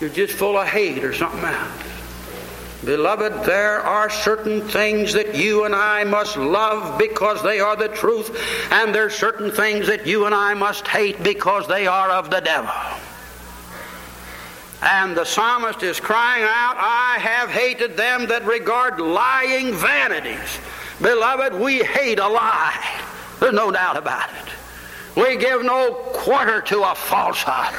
you're 0.00 0.10
just 0.10 0.34
full 0.34 0.56
of 0.56 0.66
hate 0.66 1.04
or 1.04 1.12
something 1.14 1.44
else. 1.44 1.86
Beloved, 2.84 3.44
there 3.44 3.80
are 3.80 4.08
certain 4.08 4.62
things 4.62 5.12
that 5.12 5.34
you 5.34 5.64
and 5.64 5.74
I 5.74 6.04
must 6.04 6.38
love 6.38 6.98
because 6.98 7.42
they 7.42 7.60
are 7.60 7.76
the 7.76 7.88
truth, 7.88 8.34
and 8.72 8.94
there 8.94 9.04
are 9.04 9.10
certain 9.10 9.50
things 9.50 9.86
that 9.88 10.06
you 10.06 10.24
and 10.24 10.34
I 10.34 10.54
must 10.54 10.88
hate 10.88 11.22
because 11.22 11.68
they 11.68 11.86
are 11.86 12.10
of 12.10 12.30
the 12.30 12.40
devil. 12.40 12.72
And 14.82 15.14
the 15.14 15.26
psalmist 15.26 15.82
is 15.82 16.00
crying 16.00 16.42
out, 16.42 16.76
I 16.78 17.18
have 17.18 17.50
hated 17.50 17.98
them 17.98 18.26
that 18.28 18.46
regard 18.46 18.98
lying 18.98 19.74
vanities. 19.74 20.58
Beloved, 21.00 21.54
we 21.54 21.82
hate 21.82 22.18
a 22.18 22.28
lie. 22.28 23.00
There's 23.40 23.54
no 23.54 23.70
doubt 23.70 23.96
about 23.96 24.28
it. 24.30 25.20
We 25.20 25.36
give 25.36 25.64
no 25.64 25.94
quarter 26.12 26.60
to 26.60 26.82
a 26.82 26.94
falsehood. 26.94 27.74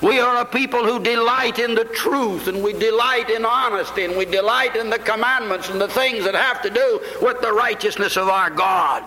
We 0.00 0.20
are 0.20 0.42
a 0.42 0.44
people 0.44 0.84
who 0.84 1.02
delight 1.02 1.58
in 1.58 1.74
the 1.74 1.84
truth 1.84 2.46
and 2.46 2.62
we 2.62 2.72
delight 2.74 3.30
in 3.30 3.44
honesty 3.44 4.04
and 4.04 4.16
we 4.16 4.24
delight 4.26 4.76
in 4.76 4.90
the 4.90 4.98
commandments 4.98 5.70
and 5.70 5.80
the 5.80 5.88
things 5.88 6.24
that 6.24 6.34
have 6.34 6.62
to 6.62 6.70
do 6.70 7.00
with 7.22 7.40
the 7.40 7.52
righteousness 7.52 8.16
of 8.16 8.28
our 8.28 8.50
God. 8.50 9.04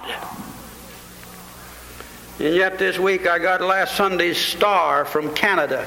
And 2.40 2.56
yet 2.56 2.78
this 2.80 2.98
week 2.98 3.28
I 3.28 3.40
got 3.40 3.62
last 3.62 3.96
Sunday's 3.96 4.38
Star 4.38 5.06
from 5.06 5.34
Canada, 5.34 5.86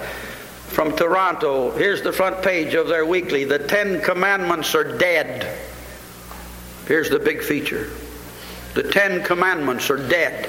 from 0.68 0.94
Toronto. 0.96 1.72
Here's 1.72 2.02
the 2.02 2.12
front 2.12 2.42
page 2.42 2.74
of 2.74 2.88
their 2.88 3.06
weekly. 3.06 3.44
The 3.44 3.58
Ten 3.58 4.00
Commandments 4.02 4.74
are 4.74 4.96
dead. 4.96 5.58
Here's 6.86 7.10
the 7.10 7.18
big 7.18 7.42
feature 7.42 7.90
the 8.74 8.82
Ten 8.84 9.22
Commandments 9.24 9.90
are 9.90 10.08
dead. 10.08 10.48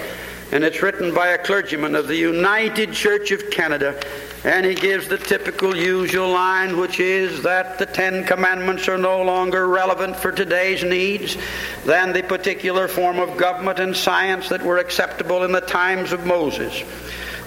And 0.51 0.65
it's 0.65 0.81
written 0.81 1.13
by 1.13 1.29
a 1.29 1.37
clergyman 1.37 1.95
of 1.95 2.09
the 2.09 2.15
United 2.17 2.91
Church 2.91 3.31
of 3.31 3.49
Canada. 3.51 3.97
And 4.43 4.65
he 4.65 4.75
gives 4.75 5.07
the 5.07 5.17
typical 5.17 5.73
usual 5.73 6.29
line, 6.29 6.77
which 6.77 6.99
is 6.99 7.41
that 7.43 7.79
the 7.79 7.85
Ten 7.85 8.25
Commandments 8.25 8.89
are 8.89 8.97
no 8.97 9.23
longer 9.23 9.65
relevant 9.69 10.17
for 10.17 10.29
today's 10.29 10.83
needs 10.83 11.37
than 11.85 12.11
the 12.11 12.23
particular 12.23 12.89
form 12.89 13.19
of 13.19 13.37
government 13.37 13.79
and 13.79 13.95
science 13.95 14.49
that 14.49 14.61
were 14.61 14.79
acceptable 14.79 15.43
in 15.43 15.53
the 15.53 15.61
times 15.61 16.11
of 16.11 16.25
Moses. 16.25 16.83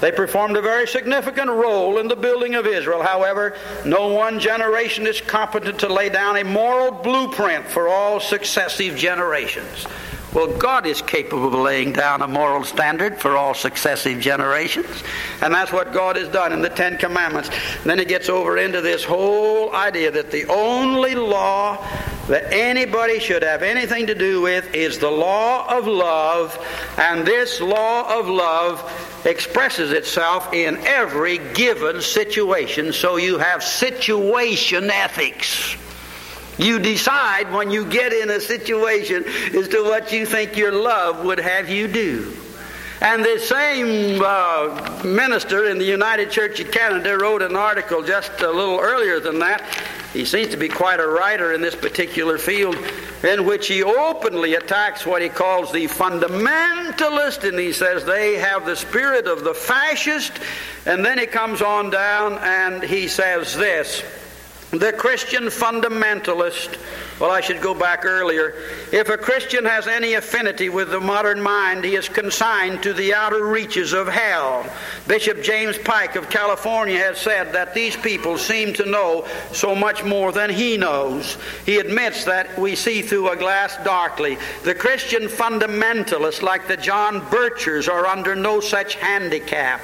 They 0.04 0.12
performed 0.12 0.54
a 0.58 0.60
very 0.60 0.86
significant 0.86 1.48
role 1.48 1.96
in 1.96 2.08
the 2.08 2.14
building 2.14 2.56
of 2.56 2.66
Israel. 2.66 3.02
However, 3.02 3.56
no 3.86 4.08
one 4.08 4.38
generation 4.38 5.06
is 5.06 5.18
competent 5.22 5.78
to 5.78 5.88
lay 5.88 6.10
down 6.10 6.36
a 6.36 6.44
moral 6.44 6.90
blueprint 6.90 7.66
for 7.66 7.88
all 7.88 8.20
successive 8.20 8.96
generations. 8.96 9.86
Well, 10.34 10.48
God 10.58 10.84
is 10.84 11.00
capable 11.00 11.46
of 11.46 11.54
laying 11.54 11.92
down 11.92 12.20
a 12.20 12.26
moral 12.26 12.64
standard 12.64 13.20
for 13.20 13.36
all 13.36 13.54
successive 13.54 14.18
generations. 14.18 15.04
And 15.40 15.54
that's 15.54 15.72
what 15.72 15.92
God 15.92 16.16
has 16.16 16.28
done 16.28 16.52
in 16.52 16.60
the 16.60 16.70
Ten 16.70 16.98
Commandments. 16.98 17.50
And 17.50 17.84
then 17.84 18.00
he 18.00 18.04
gets 18.04 18.28
over 18.28 18.58
into 18.58 18.80
this 18.80 19.04
whole 19.04 19.72
idea 19.72 20.10
that 20.10 20.32
the 20.32 20.44
only 20.46 21.14
law 21.14 21.76
that 22.26 22.52
anybody 22.52 23.20
should 23.20 23.44
have 23.44 23.62
anything 23.62 24.08
to 24.08 24.14
do 24.14 24.40
with 24.40 24.74
is 24.74 24.98
the 24.98 25.10
law 25.10 25.68
of 25.78 25.86
love. 25.86 26.58
And 26.98 27.24
this 27.24 27.60
law 27.60 28.18
of 28.18 28.26
love 28.26 29.22
expresses 29.24 29.92
itself 29.92 30.52
in 30.52 30.78
every 30.78 31.38
given 31.54 32.02
situation. 32.02 32.92
So 32.92 33.18
you 33.18 33.38
have 33.38 33.62
situation 33.62 34.90
ethics. 34.90 35.76
You 36.58 36.78
decide 36.78 37.52
when 37.52 37.70
you 37.70 37.84
get 37.84 38.12
in 38.12 38.30
a 38.30 38.40
situation 38.40 39.24
as 39.54 39.68
to 39.68 39.82
what 39.82 40.12
you 40.12 40.24
think 40.26 40.56
your 40.56 40.72
love 40.72 41.24
would 41.24 41.40
have 41.40 41.68
you 41.68 41.88
do. 41.88 42.32
And 43.00 43.22
the 43.22 43.38
same 43.38 44.22
uh, 44.24 45.02
minister 45.04 45.66
in 45.66 45.78
the 45.78 45.84
United 45.84 46.30
Church 46.30 46.60
of 46.60 46.70
Canada 46.70 47.18
wrote 47.18 47.42
an 47.42 47.54
article 47.54 48.02
just 48.02 48.40
a 48.40 48.50
little 48.50 48.80
earlier 48.80 49.20
than 49.20 49.40
that. 49.40 49.62
He 50.14 50.24
seems 50.24 50.50
to 50.50 50.56
be 50.56 50.68
quite 50.68 51.00
a 51.00 51.06
writer 51.06 51.52
in 51.52 51.60
this 51.60 51.74
particular 51.74 52.38
field, 52.38 52.76
in 53.24 53.44
which 53.44 53.66
he 53.66 53.82
openly 53.82 54.54
attacks 54.54 55.04
what 55.04 55.20
he 55.20 55.28
calls 55.28 55.72
the 55.72 55.86
fundamentalist, 55.86 57.46
and 57.46 57.58
he 57.58 57.72
says 57.72 58.04
they 58.04 58.36
have 58.36 58.64
the 58.64 58.76
spirit 58.76 59.26
of 59.26 59.42
the 59.44 59.54
fascist. 59.54 60.32
And 60.86 61.04
then 61.04 61.18
he 61.18 61.26
comes 61.26 61.60
on 61.60 61.90
down 61.90 62.38
and 62.38 62.82
he 62.82 63.08
says 63.08 63.56
this. 63.56 64.02
The 64.78 64.92
Christian 64.92 65.44
fundamentalist, 65.44 66.78
well, 67.20 67.30
I 67.30 67.40
should 67.40 67.60
go 67.60 67.74
back 67.74 68.04
earlier. 68.04 68.54
If 68.90 69.08
a 69.08 69.16
Christian 69.16 69.64
has 69.64 69.86
any 69.86 70.14
affinity 70.14 70.68
with 70.68 70.90
the 70.90 71.00
modern 71.00 71.40
mind, 71.40 71.84
he 71.84 71.94
is 71.94 72.08
consigned 72.08 72.82
to 72.82 72.92
the 72.92 73.14
outer 73.14 73.46
reaches 73.46 73.92
of 73.92 74.08
hell. 74.08 74.66
Bishop 75.06 75.40
James 75.40 75.78
Pike 75.78 76.16
of 76.16 76.28
California 76.28 76.98
has 76.98 77.18
said 77.18 77.52
that 77.52 77.72
these 77.72 77.96
people 77.96 78.36
seem 78.36 78.72
to 78.74 78.84
know 78.84 79.28
so 79.52 79.76
much 79.76 80.02
more 80.02 80.32
than 80.32 80.50
he 80.50 80.76
knows. 80.76 81.38
He 81.64 81.78
admits 81.78 82.24
that 82.24 82.58
we 82.58 82.74
see 82.74 83.00
through 83.00 83.28
a 83.28 83.36
glass 83.36 83.76
darkly. 83.84 84.36
The 84.64 84.74
Christian 84.74 85.28
fundamentalists, 85.28 86.42
like 86.42 86.66
the 86.66 86.76
John 86.76 87.20
Birchers, 87.20 87.88
are 87.88 88.06
under 88.06 88.34
no 88.34 88.58
such 88.58 88.96
handicap. 88.96 89.80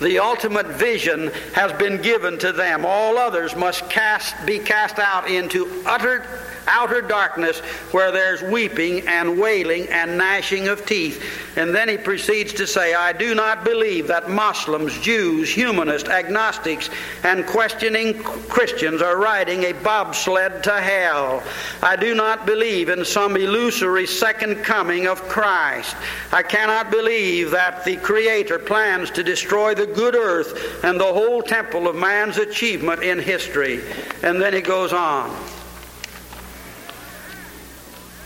The 0.00 0.18
ultimate 0.18 0.66
vision 0.66 1.28
has 1.54 1.72
been 1.74 2.02
given 2.02 2.38
to 2.40 2.50
them. 2.50 2.84
All 2.84 3.18
others 3.18 3.54
must 3.54 3.88
cast, 3.88 4.34
be 4.44 4.58
cast 4.58 4.98
out 4.98 5.30
into 5.30 5.82
utter 5.86 6.26
outer 6.66 7.00
darkness 7.00 7.60
where 7.92 8.10
there's 8.10 8.42
weeping 8.42 9.06
and 9.08 9.38
wailing 9.38 9.88
and 9.88 10.16
gnashing 10.16 10.68
of 10.68 10.84
teeth. 10.86 11.22
And 11.56 11.74
then 11.74 11.88
he 11.88 11.98
proceeds 11.98 12.52
to 12.54 12.66
say, 12.66 12.94
I 12.94 13.12
do 13.12 13.34
not 13.34 13.64
believe 13.64 14.08
that 14.08 14.30
Muslims, 14.30 14.98
Jews, 15.00 15.50
humanists, 15.50 16.08
agnostics, 16.08 16.88
and 17.24 17.46
questioning 17.46 18.22
Christians 18.22 19.02
are 19.02 19.18
riding 19.18 19.64
a 19.64 19.72
bobsled 19.72 20.62
to 20.64 20.80
hell. 20.80 21.42
I 21.82 21.96
do 21.96 22.14
not 22.14 22.46
believe 22.46 22.88
in 22.88 23.04
some 23.04 23.36
illusory 23.36 24.06
second 24.06 24.62
coming 24.64 25.06
of 25.06 25.20
Christ. 25.28 25.96
I 26.32 26.42
cannot 26.42 26.90
believe 26.90 27.50
that 27.50 27.84
the 27.84 27.96
Creator 27.96 28.60
plans 28.60 29.10
to 29.10 29.22
destroy 29.22 29.74
the 29.74 29.86
good 29.86 30.14
earth 30.14 30.84
and 30.84 30.98
the 30.98 31.04
whole 31.04 31.42
temple 31.42 31.88
of 31.88 31.96
man's 31.96 32.38
achievement 32.38 33.02
in 33.02 33.18
history. 33.18 33.80
And 34.22 34.40
then 34.40 34.54
he 34.54 34.60
goes 34.60 34.92
on. 34.92 35.36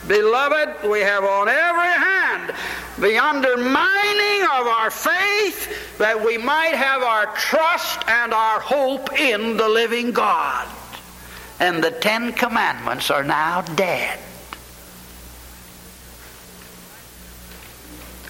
Beloved, 0.07 0.89
we 0.89 1.01
have 1.01 1.25
on 1.25 1.49
every 1.49 1.85
hand 1.85 2.55
the 2.99 3.19
undermining 3.19 4.43
of 4.43 4.67
our 4.67 4.91
faith 4.91 5.99
that 5.99 6.25
we 6.25 6.39
might 6.39 6.75
have 6.75 7.03
our 7.03 7.27
trust 7.35 8.01
and 8.09 8.33
our 8.33 8.61
hope 8.61 9.19
in 9.19 9.57
the 9.57 9.69
living 9.69 10.13
God. 10.13 10.69
And 11.59 11.83
the 11.83 11.91
Ten 11.91 12.33
Commandments 12.33 13.11
are 13.11 13.25
now 13.25 13.63
dead. 13.63 14.19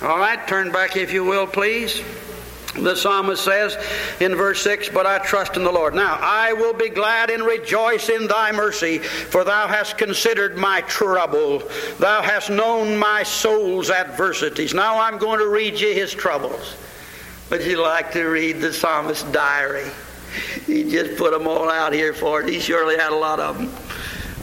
All 0.03 0.19
right, 0.19 0.47
turn 0.47 0.73
back 0.73 0.97
if 0.97 1.12
you 1.12 1.25
will, 1.25 1.47
please. 1.47 2.03
The 2.79 2.95
psalmist 2.95 3.43
says 3.43 3.77
in 4.21 4.35
verse 4.35 4.62
6, 4.62 4.91
But 4.91 5.07
I 5.07 5.19
trust 5.19 5.57
in 5.57 5.65
the 5.65 5.73
Lord. 5.73 5.95
Now, 5.95 6.19
I 6.21 6.53
will 6.53 6.75
be 6.75 6.89
glad 6.89 7.31
and 7.31 7.45
rejoice 7.45 8.09
in 8.09 8.27
thy 8.27 8.53
mercy, 8.53 8.99
for 8.99 9.45
thou 9.45 9.67
hast 9.67 9.99
considered 9.99 10.57
my 10.57 10.83
trouble. 10.83 11.62
Thou 11.99 12.23
hast 12.23 12.51
known 12.51 12.97
my 12.97 13.23
soul's 13.23 13.91
adversities. 13.91 14.75
Now 14.75 15.01
I'm 15.01 15.19
going 15.19 15.39
to 15.39 15.49
read 15.49 15.81
you 15.81 15.95
his 15.95 16.12
troubles. 16.12 16.77
Would 17.51 17.65
you 17.65 17.81
like 17.81 18.12
to 18.12 18.25
read 18.25 18.61
the 18.61 18.73
psalmist's 18.73 19.31
diary? 19.31 19.89
He 20.67 20.91
just 20.91 21.17
put 21.17 21.33
them 21.33 21.47
all 21.47 21.71
out 21.71 21.93
here 21.93 22.12
for 22.12 22.43
it. 22.43 22.49
He 22.49 22.61
surely 22.61 22.97
had 22.97 23.12
a 23.12 23.17
lot 23.17 23.41
of 23.41 23.57
them. 23.57 23.73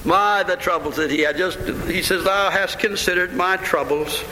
My, 0.05 0.43
the 0.43 0.55
troubles 0.55 0.95
that 0.95 1.11
he 1.11 1.21
had. 1.21 1.37
Just 1.37 1.59
he 1.87 2.01
says, 2.01 2.23
Thou 2.23 2.49
hast 2.49 2.79
considered 2.79 3.33
my 3.33 3.57
troubles. 3.57 4.23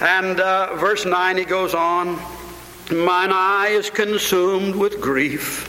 And 0.00 0.40
uh, 0.40 0.76
verse 0.76 1.04
9, 1.04 1.36
he 1.38 1.44
goes 1.44 1.74
on. 1.74 2.18
Mine 2.90 3.32
eye 3.32 3.70
is 3.70 3.90
consumed 3.90 4.76
with 4.76 5.00
grief, 5.00 5.66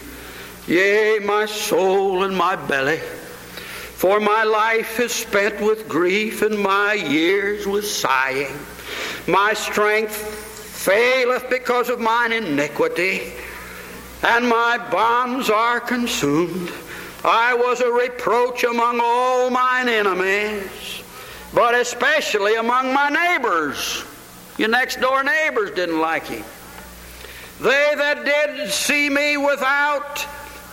yea, 0.67 1.17
my 1.17 1.47
soul 1.47 2.23
and 2.23 2.37
my 2.37 2.55
belly. 2.55 2.99
For 3.97 4.19
my 4.19 4.43
life 4.43 4.99
is 4.99 5.13
spent 5.13 5.59
with 5.59 5.89
grief, 5.89 6.43
and 6.43 6.59
my 6.59 6.93
years 6.93 7.65
with 7.65 7.87
sighing. 7.87 8.55
My 9.27 9.53
strength 9.55 10.13
faileth 10.13 11.49
because 11.49 11.89
of 11.89 11.99
mine 11.99 12.33
iniquity, 12.33 13.33
and 14.21 14.47
my 14.47 14.77
bonds 14.91 15.49
are 15.49 15.79
consumed. 15.79 16.71
I 17.25 17.55
was 17.55 17.81
a 17.81 17.91
reproach 17.91 18.63
among 18.63 18.99
all 19.01 19.49
mine 19.49 19.89
enemies, 19.89 21.01
but 21.51 21.73
especially 21.73 22.57
among 22.57 22.93
my 22.93 23.09
neighbors. 23.09 24.05
Your 24.59 24.69
next 24.69 25.01
door 25.01 25.23
neighbors 25.23 25.71
didn't 25.71 25.99
like 25.99 26.27
him. 26.27 26.43
They 27.59 27.93
that 27.95 28.23
did 28.23 28.69
see 28.69 29.09
me 29.09 29.35
without, 29.35 30.25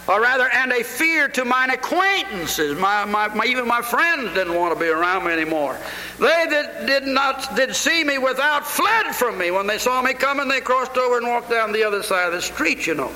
or 0.07 0.21
rather, 0.21 0.49
and 0.51 0.71
a 0.71 0.85
fear 0.85 1.29
to 1.29 1.45
mine 1.45 1.71
acquaintances, 1.71 2.79
my, 2.79 3.07
my, 3.07 3.29
my, 3.29 3.47
even 3.47 3.67
my 3.67 3.81
friends 3.81 4.35
didn't 4.35 4.55
want 4.55 4.75
to 4.75 4.79
be 4.79 4.91
around 4.91 5.25
me 5.25 5.33
anymore. 5.33 5.79
They 6.19 6.47
that 6.51 6.87
did 6.87 7.05
not 7.07 7.57
did 7.57 7.75
see 7.75 8.05
me 8.05 8.19
without 8.19 8.67
fled 8.67 9.15
from 9.15 9.39
me. 9.39 9.51
When 9.51 9.67
they 9.67 9.79
saw 9.79 10.03
me 10.03 10.13
coming, 10.13 10.47
they 10.47 10.61
crossed 10.61 10.99
over 10.99 11.17
and 11.17 11.27
walked 11.27 11.49
down 11.49 11.73
the 11.73 11.85
other 11.85 12.03
side 12.03 12.27
of 12.27 12.33
the 12.35 12.43
street, 12.43 12.87
you 12.87 12.95
know. 12.95 13.13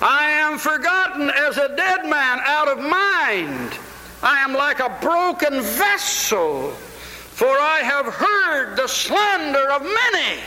I 0.00 0.30
am 0.30 0.58
forgotten 0.58 1.28
as 1.30 1.58
a 1.58 1.74
dead 1.74 2.04
man 2.04 2.40
out 2.44 2.68
of 2.68 2.78
mind. 2.78 3.78
I 4.22 4.38
am 4.44 4.52
like 4.52 4.78
a 4.78 4.96
broken 5.00 5.60
vessel, 5.60 6.70
for 6.70 7.48
I 7.48 7.80
have 7.82 8.06
heard 8.06 8.76
the 8.76 8.86
slander 8.86 9.72
of 9.72 9.82
many. 9.82 10.40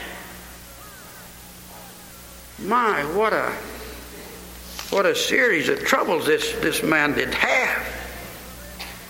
My, 2.59 3.03
what 3.15 3.33
a 3.33 3.53
what 4.91 5.05
a 5.05 5.15
series 5.15 5.67
of 5.67 5.79
troubles 5.83 6.25
this, 6.25 6.53
this 6.61 6.83
man 6.83 7.13
did 7.13 7.33
have. 7.33 7.85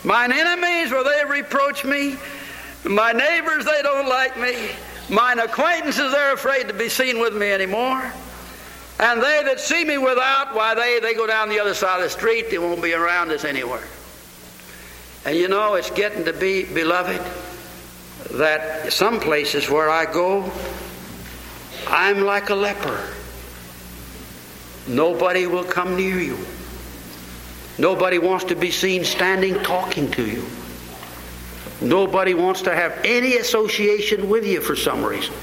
Mine 0.03 0.31
enemies, 0.31 0.91
well, 0.91 1.03
they 1.03 1.23
reproach 1.29 1.83
me. 1.83 2.15
My 2.85 3.11
neighbors, 3.11 3.65
they 3.65 3.81
don't 3.81 4.07
like 4.07 4.39
me. 4.39 4.69
Mine 5.09 5.39
acquaintances, 5.39 6.11
they're 6.11 6.33
afraid 6.33 6.67
to 6.69 6.73
be 6.73 6.89
seen 6.89 7.19
with 7.19 7.35
me 7.35 7.51
anymore. 7.51 8.01
And 8.99 9.21
they 9.21 9.43
that 9.45 9.59
see 9.59 9.83
me 9.83 9.97
without, 9.97 10.55
why, 10.55 10.73
they, 10.73 10.99
they 11.01 11.13
go 11.13 11.27
down 11.27 11.49
the 11.49 11.59
other 11.59 11.73
side 11.73 11.97
of 11.97 12.03
the 12.03 12.09
street. 12.09 12.49
They 12.49 12.57
won't 12.57 12.81
be 12.81 12.93
around 12.93 13.31
us 13.31 13.43
anywhere. 13.43 13.83
And 15.25 15.35
you 15.35 15.49
know, 15.49 15.73
it's 15.75 15.91
getting 15.91 16.25
to 16.25 16.33
be, 16.33 16.63
beloved, 16.63 17.21
that 18.37 18.93
some 18.93 19.19
places 19.19 19.69
where 19.69 19.89
I 19.89 20.11
go, 20.11 20.49
I'm 21.87 22.21
like 22.21 22.49
a 22.49 22.55
leper. 22.55 23.13
Nobody 24.87 25.47
will 25.47 25.63
come 25.63 25.95
near 25.95 26.19
you. 26.19 26.37
Nobody 27.77 28.19
wants 28.19 28.45
to 28.45 28.55
be 28.55 28.71
seen 28.71 29.03
standing 29.03 29.55
talking 29.63 30.09
to 30.11 30.25
you. 30.25 30.45
Nobody 31.81 32.33
wants 32.33 32.61
to 32.63 32.75
have 32.75 33.01
any 33.03 33.35
association 33.37 34.29
with 34.29 34.45
you 34.45 34.61
for 34.61 34.75
some 34.75 35.03
reason. 35.03 35.33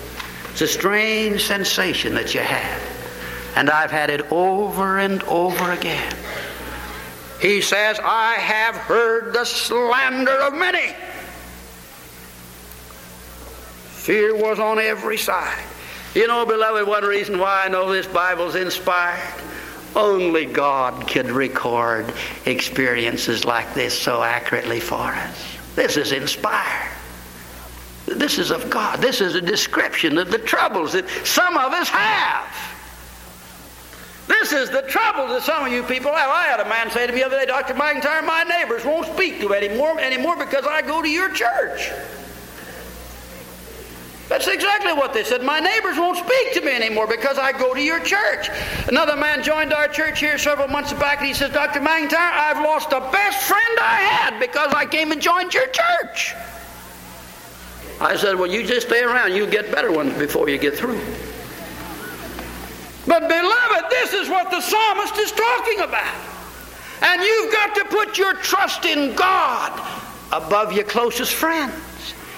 It's 0.52 0.62
a 0.62 0.68
strange 0.68 1.44
sensation 1.44 2.14
that 2.14 2.34
you 2.34 2.40
have. 2.40 2.82
And 3.56 3.68
I've 3.68 3.90
had 3.90 4.08
it 4.10 4.32
over 4.32 4.98
and 4.98 5.22
over 5.24 5.72
again. 5.72 6.14
He 7.40 7.60
says, 7.60 7.98
I 8.02 8.34
have 8.34 8.76
heard 8.76 9.34
the 9.34 9.44
slander 9.44 10.30
of 10.30 10.54
many. 10.54 10.94
Fear 14.02 14.36
was 14.36 14.58
on 14.58 14.78
every 14.78 15.18
side. 15.18 15.64
You 16.14 16.26
know, 16.26 16.44
beloved, 16.44 16.86
one 16.86 17.04
reason 17.04 17.38
why 17.38 17.64
I 17.64 17.68
know 17.68 17.90
this 17.90 18.06
Bible's 18.06 18.54
inspired. 18.54 19.40
Only 19.96 20.44
God 20.44 21.08
could 21.08 21.30
record 21.30 22.12
experiences 22.44 23.44
like 23.44 23.72
this 23.72 23.98
so 23.98 24.22
accurately 24.22 24.80
for 24.80 25.00
us. 25.00 25.56
This 25.74 25.96
is 25.96 26.12
inspired. 26.12 26.90
This 28.06 28.38
is 28.38 28.50
of 28.50 28.68
God. 28.68 29.00
This 29.00 29.22
is 29.22 29.34
a 29.36 29.40
description 29.40 30.18
of 30.18 30.30
the 30.30 30.38
troubles 30.38 30.92
that 30.92 31.08
some 31.24 31.56
of 31.56 31.72
us 31.72 31.88
have. 31.88 32.46
This 34.28 34.52
is 34.52 34.70
the 34.70 34.82
trouble 34.82 35.28
that 35.28 35.42
some 35.42 35.64
of 35.64 35.72
you 35.72 35.82
people 35.82 36.12
have. 36.12 36.28
I 36.28 36.44
had 36.44 36.60
a 36.60 36.68
man 36.68 36.90
say 36.90 37.06
to 37.06 37.12
me 37.12 37.20
the 37.20 37.26
other 37.26 37.38
day, 37.38 37.46
Dr. 37.46 37.74
McIntire, 37.74 38.24
my 38.24 38.44
neighbors 38.44 38.84
won't 38.84 39.06
speak 39.06 39.40
to 39.40 39.48
me 39.48 39.56
anymore, 39.56 39.98
anymore 39.98 40.36
because 40.36 40.66
I 40.66 40.82
go 40.82 41.00
to 41.00 41.08
your 41.08 41.30
church. 41.30 41.90
That's 44.32 44.48
exactly 44.48 44.94
what 44.94 45.12
they 45.12 45.24
said. 45.24 45.42
My 45.42 45.60
neighbors 45.60 45.98
won't 45.98 46.16
speak 46.16 46.54
to 46.54 46.62
me 46.62 46.72
anymore 46.72 47.06
because 47.06 47.36
I 47.36 47.52
go 47.52 47.74
to 47.74 47.82
your 47.82 48.00
church. 48.00 48.48
Another 48.88 49.14
man 49.14 49.42
joined 49.42 49.74
our 49.74 49.88
church 49.88 50.20
here 50.20 50.38
several 50.38 50.68
months 50.68 50.90
back 50.94 51.18
and 51.18 51.26
he 51.26 51.34
says, 51.34 51.52
Dr. 51.52 51.80
McIntire, 51.80 52.14
I've 52.14 52.64
lost 52.64 52.88
the 52.88 53.00
best 53.12 53.46
friend 53.46 53.78
I 53.78 53.96
had 54.00 54.40
because 54.40 54.72
I 54.72 54.86
came 54.86 55.12
and 55.12 55.20
joined 55.20 55.52
your 55.52 55.66
church. 55.66 56.32
I 58.00 58.16
said, 58.16 58.36
Well, 58.36 58.50
you 58.50 58.66
just 58.66 58.86
stay 58.86 59.02
around. 59.02 59.34
You'll 59.34 59.50
get 59.50 59.70
better 59.70 59.92
ones 59.92 60.16
before 60.16 60.48
you 60.48 60.56
get 60.56 60.78
through. 60.78 60.98
But, 63.06 63.28
beloved, 63.28 63.90
this 63.90 64.14
is 64.14 64.30
what 64.30 64.50
the 64.50 64.62
psalmist 64.62 65.18
is 65.18 65.32
talking 65.32 65.80
about. 65.80 66.16
And 67.02 67.20
you've 67.20 67.52
got 67.52 67.74
to 67.74 67.84
put 67.84 68.16
your 68.16 68.32
trust 68.36 68.86
in 68.86 69.14
God 69.14 69.78
above 70.32 70.72
your 70.72 70.84
closest 70.84 71.34
friends. 71.34 71.74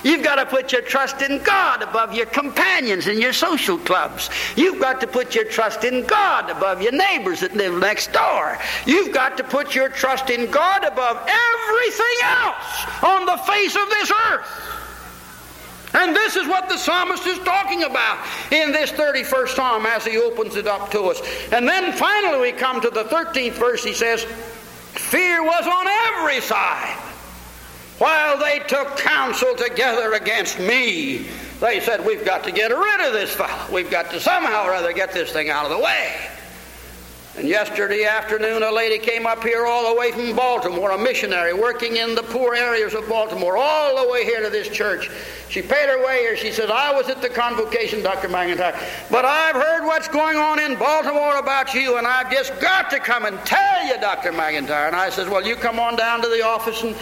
You've 0.04 0.22
got 0.22 0.36
to 0.36 0.46
put 0.46 0.70
your 0.70 0.82
trust 0.82 1.22
in 1.22 1.42
God 1.42 1.82
above 1.82 2.14
your 2.14 2.26
companions 2.26 3.06
and 3.06 3.18
your 3.18 3.32
social 3.32 3.78
clubs. 3.78 4.30
You've 4.54 4.80
got 4.80 5.00
to 5.00 5.06
put 5.06 5.34
your 5.34 5.44
trust 5.44 5.82
in 5.82 6.04
God 6.06 6.50
above 6.50 6.82
your 6.82 6.92
neighbors 6.92 7.40
that 7.40 7.56
live 7.56 7.74
next 7.80 8.12
door. 8.12 8.58
You've 8.86 9.12
got 9.12 9.36
to 9.38 9.44
put 9.44 9.74
your 9.74 9.88
trust 9.88 10.30
in 10.30 10.50
God 10.50 10.84
above 10.84 11.16
everything 11.16 12.16
else 12.22 13.02
on 13.02 13.26
the 13.26 13.38
face 13.38 13.74
of 13.74 13.88
this 13.88 14.12
earth. 14.30 14.74
And 15.94 16.14
this 16.14 16.36
is 16.36 16.46
what 16.48 16.68
the 16.68 16.76
psalmist 16.76 17.26
is 17.26 17.38
talking 17.38 17.84
about 17.84 18.18
in 18.50 18.72
this 18.72 18.90
31st 18.90 19.48
psalm 19.48 19.86
as 19.86 20.04
he 20.04 20.18
opens 20.18 20.56
it 20.56 20.66
up 20.66 20.90
to 20.90 21.02
us. 21.04 21.22
And 21.52 21.68
then 21.68 21.92
finally 21.92 22.40
we 22.40 22.52
come 22.52 22.80
to 22.80 22.90
the 22.90 23.04
13th 23.04 23.52
verse. 23.52 23.84
He 23.84 23.94
says, 23.94 24.24
Fear 24.24 25.44
was 25.44 25.66
on 25.66 25.86
every 25.88 26.40
side. 26.40 27.03
While 27.98 28.38
they 28.38 28.59
took 28.66 28.96
counsel 28.96 29.54
together 29.54 30.14
against 30.14 30.59
me, 30.59 31.26
they 31.61 31.80
said, 31.80 32.04
We've 32.04 32.24
got 32.24 32.42
to 32.44 32.52
get 32.52 32.70
rid 32.70 33.00
of 33.07 33.12
this 33.12 33.30
fellow. 33.30 33.72
We've 33.72 33.90
got 33.90 34.11
to 34.11 34.20
somehow 34.20 34.64
or 34.64 34.74
other 34.74 34.92
get 34.92 35.12
this 35.12 35.33
thing 35.33 35.48
out 35.48 35.64
of 35.64 35.70
the 35.70 35.78
way. 35.78 36.12
And 37.37 37.48
yesterday 37.48 38.04
afternoon, 38.04 38.62
a 38.62 38.70
lady 38.70 38.96
came 38.96 39.26
up 39.26 39.42
here 39.42 39.66
all 39.66 39.92
the 39.92 39.98
way 39.98 40.12
from 40.12 40.37
Baltimore, 40.37 40.92
a 40.92 40.98
missionary 40.98 41.52
working 41.52 41.96
in 41.96 42.14
the 42.14 42.22
poor 42.22 42.54
areas 42.54 42.94
of 42.94 43.09
Baltimore, 43.09 43.57
all 43.57 44.04
the 44.04 44.09
way 44.09 44.24
here 44.24 44.40
to 44.40 44.50
this 44.50 44.68
church. 44.68 45.11
She 45.48 45.61
paid 45.61 45.88
her 45.88 46.04
way 46.04 46.20
here. 46.20 46.37
She 46.37 46.52
said, 46.52 46.70
I 46.70 46.92
was 46.92 47.09
at 47.09 47.20
the 47.20 47.28
convocation, 47.28 48.04
Dr. 48.04 48.28
McIntire, 48.28 48.80
but 49.11 49.24
I've 49.24 49.57
heard 49.57 49.85
what's 49.85 50.07
going 50.07 50.37
on 50.37 50.61
in 50.61 50.78
Baltimore 50.78 51.38
about 51.38 51.74
you, 51.74 51.98
and 51.98 52.07
I've 52.07 52.30
just 52.30 52.61
got 52.61 52.88
to 52.90 53.00
come 53.00 53.24
and 53.24 53.37
tell 53.44 53.85
you, 53.85 53.98
Dr. 54.00 54.30
McIntire. 54.30 54.87
And 54.87 54.94
I 54.94 55.11
said, 55.11 55.28
Well, 55.28 55.44
you 55.44 55.57
come 55.57 55.80
on 55.80 55.96
down 55.96 56.22
to 56.22 56.28
the 56.28 56.44
office 56.44 56.85
and 56.85 56.94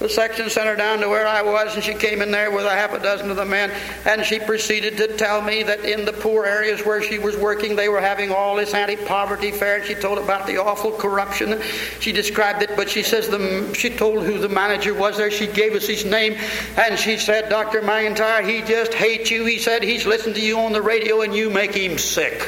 the 0.00 0.08
section 0.08 0.50
sent 0.50 0.66
her 0.66 0.76
down 0.76 0.98
to 1.00 1.08
where 1.08 1.26
I 1.26 1.42
was, 1.42 1.74
and 1.74 1.84
she 1.84 1.94
came 1.94 2.20
in 2.20 2.30
there 2.30 2.50
with 2.50 2.66
a 2.66 2.70
half 2.70 2.92
a 2.92 2.98
dozen 2.98 3.30
of 3.30 3.36
the 3.36 3.44
men, 3.44 3.70
and 4.04 4.24
she 4.24 4.38
proceeded 4.38 4.96
to 4.96 5.16
tell 5.16 5.40
me 5.40 5.62
that 5.62 5.84
in 5.84 6.04
the 6.04 6.12
poor 6.12 6.44
areas 6.44 6.84
where 6.84 7.00
she 7.02 7.18
was 7.18 7.36
working, 7.36 7.76
they 7.76 7.88
were 7.88 8.00
having 8.00 8.32
all 8.32 8.56
this 8.56 8.74
anti-poverty 8.74 9.52
fair. 9.52 9.76
And 9.76 9.84
she 9.84 9.94
told 9.94 10.18
about 10.18 10.46
the 10.46 10.58
awful 10.58 10.92
corruption. 10.92 11.60
She 12.00 12.12
described 12.12 12.62
it, 12.62 12.70
but 12.76 12.90
she 12.90 13.02
says 13.02 13.28
the 13.28 13.72
she 13.74 13.90
told 13.90 14.24
who 14.24 14.38
the 14.38 14.48
manager 14.48 14.94
was 14.94 15.16
there. 15.16 15.30
She 15.30 15.46
gave 15.46 15.74
us 15.74 15.86
his 15.86 16.04
name, 16.04 16.36
and 16.76 16.98
she 16.98 17.16
said, 17.16 17.48
"Dr. 17.48 17.80
McIntire, 17.80 18.48
he 18.48 18.62
just 18.62 18.92
hates 18.94 19.30
you." 19.30 19.44
He 19.44 19.58
said 19.58 19.82
he's 19.82 20.06
listened 20.06 20.34
to 20.34 20.40
you 20.40 20.58
on 20.58 20.72
the 20.72 20.82
radio, 20.82 21.22
and 21.22 21.34
you 21.34 21.50
make 21.50 21.74
him 21.74 21.98
sick. 21.98 22.46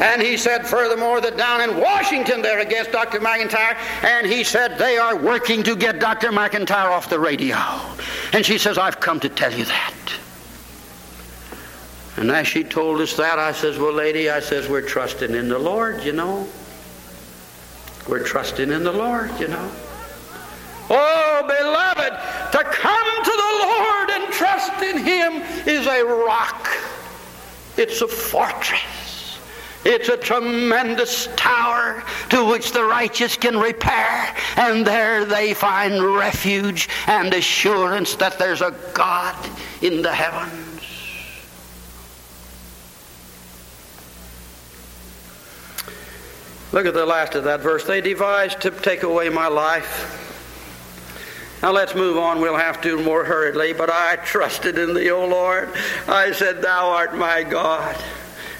And 0.00 0.22
he 0.22 0.36
said, 0.36 0.66
furthermore, 0.66 1.20
that 1.20 1.36
down 1.36 1.60
in 1.60 1.78
Washington 1.78 2.40
they're 2.40 2.60
against 2.60 2.92
Dr. 2.92 3.20
McIntire. 3.20 3.76
And 4.02 4.26
he 4.26 4.42
said, 4.42 4.78
they 4.78 4.96
are 4.96 5.16
working 5.16 5.62
to 5.64 5.76
get 5.76 5.98
Dr. 5.98 6.30
McIntire 6.30 6.90
off 6.90 7.10
the 7.10 7.20
radio. 7.20 7.56
And 8.32 8.44
she 8.44 8.58
says, 8.58 8.78
I've 8.78 9.00
come 9.00 9.20
to 9.20 9.28
tell 9.28 9.52
you 9.52 9.64
that. 9.66 9.94
And 12.16 12.30
as 12.30 12.46
she 12.46 12.62
told 12.62 13.00
us 13.00 13.16
that, 13.16 13.38
I 13.38 13.52
says, 13.52 13.78
Well, 13.78 13.92
lady, 13.92 14.30
I 14.30 14.40
says, 14.40 14.68
we're 14.68 14.86
trusting 14.86 15.34
in 15.34 15.48
the 15.48 15.58
Lord, 15.58 16.04
you 16.04 16.12
know. 16.12 16.46
We're 18.08 18.22
trusting 18.22 18.70
in 18.70 18.84
the 18.84 18.92
Lord, 18.92 19.30
you 19.40 19.48
know. 19.48 19.72
Oh, 20.90 21.42
beloved, 21.46 22.12
to 22.52 22.64
come 22.64 23.24
to 23.24 23.30
the 23.30 23.66
Lord 23.66 24.10
and 24.10 24.32
trust 24.32 24.82
in 24.82 24.98
Him 24.98 25.42
is 25.66 25.86
a 25.86 26.04
rock, 26.04 26.68
it's 27.76 28.02
a 28.02 28.08
fortress. 28.08 29.01
It's 29.84 30.08
a 30.08 30.16
tremendous 30.16 31.28
tower 31.34 32.04
to 32.30 32.44
which 32.44 32.72
the 32.72 32.84
righteous 32.84 33.36
can 33.36 33.58
repair, 33.58 34.34
and 34.56 34.86
there 34.86 35.24
they 35.24 35.54
find 35.54 36.02
refuge 36.02 36.88
and 37.08 37.34
assurance 37.34 38.14
that 38.16 38.38
there's 38.38 38.62
a 38.62 38.74
God 38.94 39.36
in 39.80 40.02
the 40.02 40.12
heavens. 40.12 40.72
Look 46.72 46.86
at 46.86 46.94
the 46.94 47.04
last 47.04 47.34
of 47.34 47.44
that 47.44 47.60
verse. 47.60 47.84
They 47.84 48.00
devised 48.00 48.60
to 48.62 48.70
take 48.70 49.02
away 49.02 49.28
my 49.28 49.48
life. 49.48 50.18
Now 51.62 51.70
let's 51.70 51.94
move 51.94 52.16
on. 52.16 52.40
We'll 52.40 52.56
have 52.56 52.80
to 52.82 53.00
more 53.02 53.24
hurriedly. 53.24 53.74
But 53.74 53.90
I 53.90 54.16
trusted 54.16 54.78
in 54.78 54.94
thee, 54.94 55.10
O 55.10 55.26
Lord. 55.26 55.68
I 56.08 56.32
said, 56.32 56.62
Thou 56.62 56.88
art 56.88 57.14
my 57.14 57.42
God. 57.42 57.96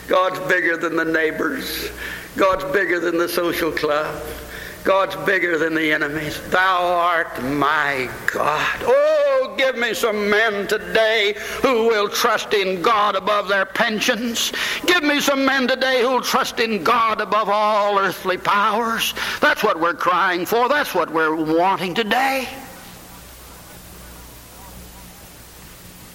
God's 0.09 0.39
bigger 0.41 0.77
than 0.77 0.97
the 0.97 1.05
neighbors. 1.05 1.91
God's 2.37 2.65
bigger 2.73 2.99
than 2.99 3.19
the 3.19 3.29
social 3.29 3.71
club. 3.71 4.23
God's 4.85 5.15
bigger 5.25 5.59
than 5.59 5.75
the 5.75 5.93
enemies. 5.93 6.41
Thou 6.51 6.83
art 6.83 7.41
my 7.45 8.11
God. 8.27 8.81
Oh, 8.83 9.55
give 9.57 9.77
me 9.77 9.95
some 9.95 10.29
men 10.29 10.67
today 10.67 11.37
who 11.61 11.87
will 11.87 12.09
trust 12.09 12.53
in 12.53 12.83
God 12.83 13.15
above 13.15 13.49
their 13.49 13.65
pensions. 13.65 14.53
Give 14.87 15.05
me 15.05 15.21
some 15.21 15.45
men 15.45 15.69
today 15.69 16.03
who 16.03 16.11
will 16.11 16.21
trust 16.21 16.59
in 16.59 16.83
God 16.83 17.21
above 17.21 17.49
all 17.49 17.97
earthly 17.99 18.39
powers. 18.39 19.15
That's 19.41 19.63
what 19.63 19.79
we're 19.79 19.95
crying 19.95 20.47
for. 20.47 20.69
That's 20.69 20.95
what 20.95 21.13
we're 21.13 21.37
wanting 21.37 21.95
today. 21.95 22.49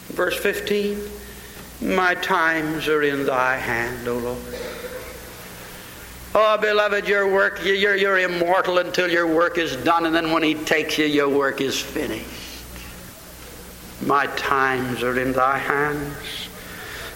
Verse 0.10 0.38
15. 0.38 1.00
My 1.82 2.16
times 2.16 2.88
are 2.88 3.04
in 3.04 3.26
thy 3.26 3.58
hand, 3.58 4.08
O 4.08 4.18
Lord. 4.18 4.38
Oh, 6.34 6.58
beloved, 6.58 7.08
your 7.08 7.32
work, 7.32 7.64
you're, 7.64 7.96
you're 7.96 8.20
immortal 8.20 8.80
until 8.80 9.10
your 9.10 9.28
work 9.28 9.58
is 9.58 9.76
done, 9.78 10.06
and 10.06 10.14
then 10.14 10.32
when 10.32 10.44
He 10.44 10.54
takes 10.54 10.98
you, 10.98 11.06
your 11.06 11.30
work 11.30 11.62
is 11.62 11.80
finished. 11.80 12.26
My 14.06 14.28
times 14.28 15.04
are 15.04 15.20
in 15.20 15.34
thy 15.34 15.58
hands. 15.58 16.47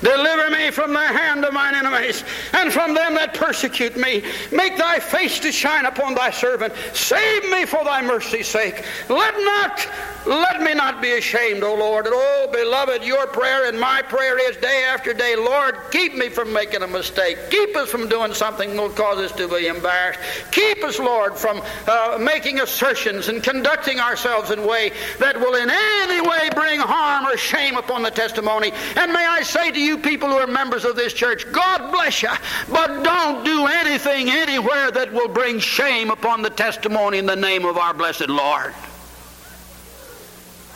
Deliver 0.01 0.49
me 0.49 0.71
from 0.71 0.93
the 0.93 0.99
hand 0.99 1.45
of 1.45 1.53
mine 1.53 1.75
enemies 1.75 2.23
and 2.53 2.73
from 2.73 2.93
them 2.93 3.13
that 3.15 3.33
persecute 3.33 3.95
me. 3.95 4.23
Make 4.51 4.77
thy 4.77 4.99
face 4.99 5.39
to 5.41 5.51
shine 5.51 5.85
upon 5.85 6.15
thy 6.15 6.31
servant. 6.31 6.73
Save 6.93 7.49
me 7.49 7.65
for 7.65 7.83
thy 7.83 8.01
mercy's 8.01 8.47
sake. 8.47 8.83
Let 9.09 9.33
not 9.35 9.87
let 10.25 10.61
me 10.61 10.75
not 10.75 11.01
be 11.01 11.13
ashamed, 11.13 11.63
O 11.63 11.73
Lord. 11.73 12.05
And 12.05 12.13
oh, 12.15 12.47
beloved, 12.51 13.03
your 13.03 13.25
prayer 13.27 13.67
and 13.67 13.79
my 13.79 14.03
prayer 14.03 14.37
is 14.49 14.55
day 14.57 14.85
after 14.87 15.13
day, 15.13 15.35
Lord, 15.35 15.75
keep 15.89 16.13
me 16.13 16.29
from 16.29 16.53
making 16.53 16.83
a 16.83 16.87
mistake. 16.87 17.37
Keep 17.49 17.75
us 17.75 17.89
from 17.89 18.07
doing 18.07 18.33
something 18.33 18.75
that 18.75 18.81
will 18.81 18.89
cause 18.89 19.17
us 19.17 19.31
to 19.33 19.47
be 19.47 19.65
embarrassed. 19.65 20.19
Keep 20.51 20.83
us, 20.83 20.99
Lord, 20.99 21.35
from 21.35 21.61
uh, 21.87 22.19
making 22.21 22.59
assertions 22.59 23.29
and 23.29 23.41
conducting 23.41 23.99
ourselves 23.99 24.51
in 24.51 24.59
a 24.59 24.67
way 24.67 24.91
that 25.17 25.39
will 25.39 25.55
in 25.55 25.71
any 25.71 26.21
way 26.21 26.49
bring 26.53 26.79
harm 26.79 27.25
or 27.25 27.35
shame 27.35 27.75
upon 27.75 28.03
the 28.03 28.11
testimony. 28.11 28.71
And 28.97 29.11
may 29.11 29.25
I 29.25 29.41
say 29.41 29.71
to 29.71 29.79
you, 29.79 29.90
people 29.97 30.29
who 30.29 30.35
are 30.35 30.47
members 30.47 30.85
of 30.85 30.95
this 30.95 31.13
church, 31.13 31.45
God 31.51 31.91
bless 31.91 32.21
you, 32.21 32.29
but 32.71 33.03
don't 33.03 33.43
do 33.43 33.67
anything 33.67 34.29
anywhere 34.29 34.91
that 34.91 35.11
will 35.11 35.27
bring 35.27 35.59
shame 35.59 36.11
upon 36.11 36.41
the 36.41 36.49
testimony 36.49 37.17
in 37.17 37.25
the 37.25 37.35
name 37.35 37.65
of 37.65 37.77
our 37.77 37.93
blessed 37.93 38.29
Lord. 38.29 38.73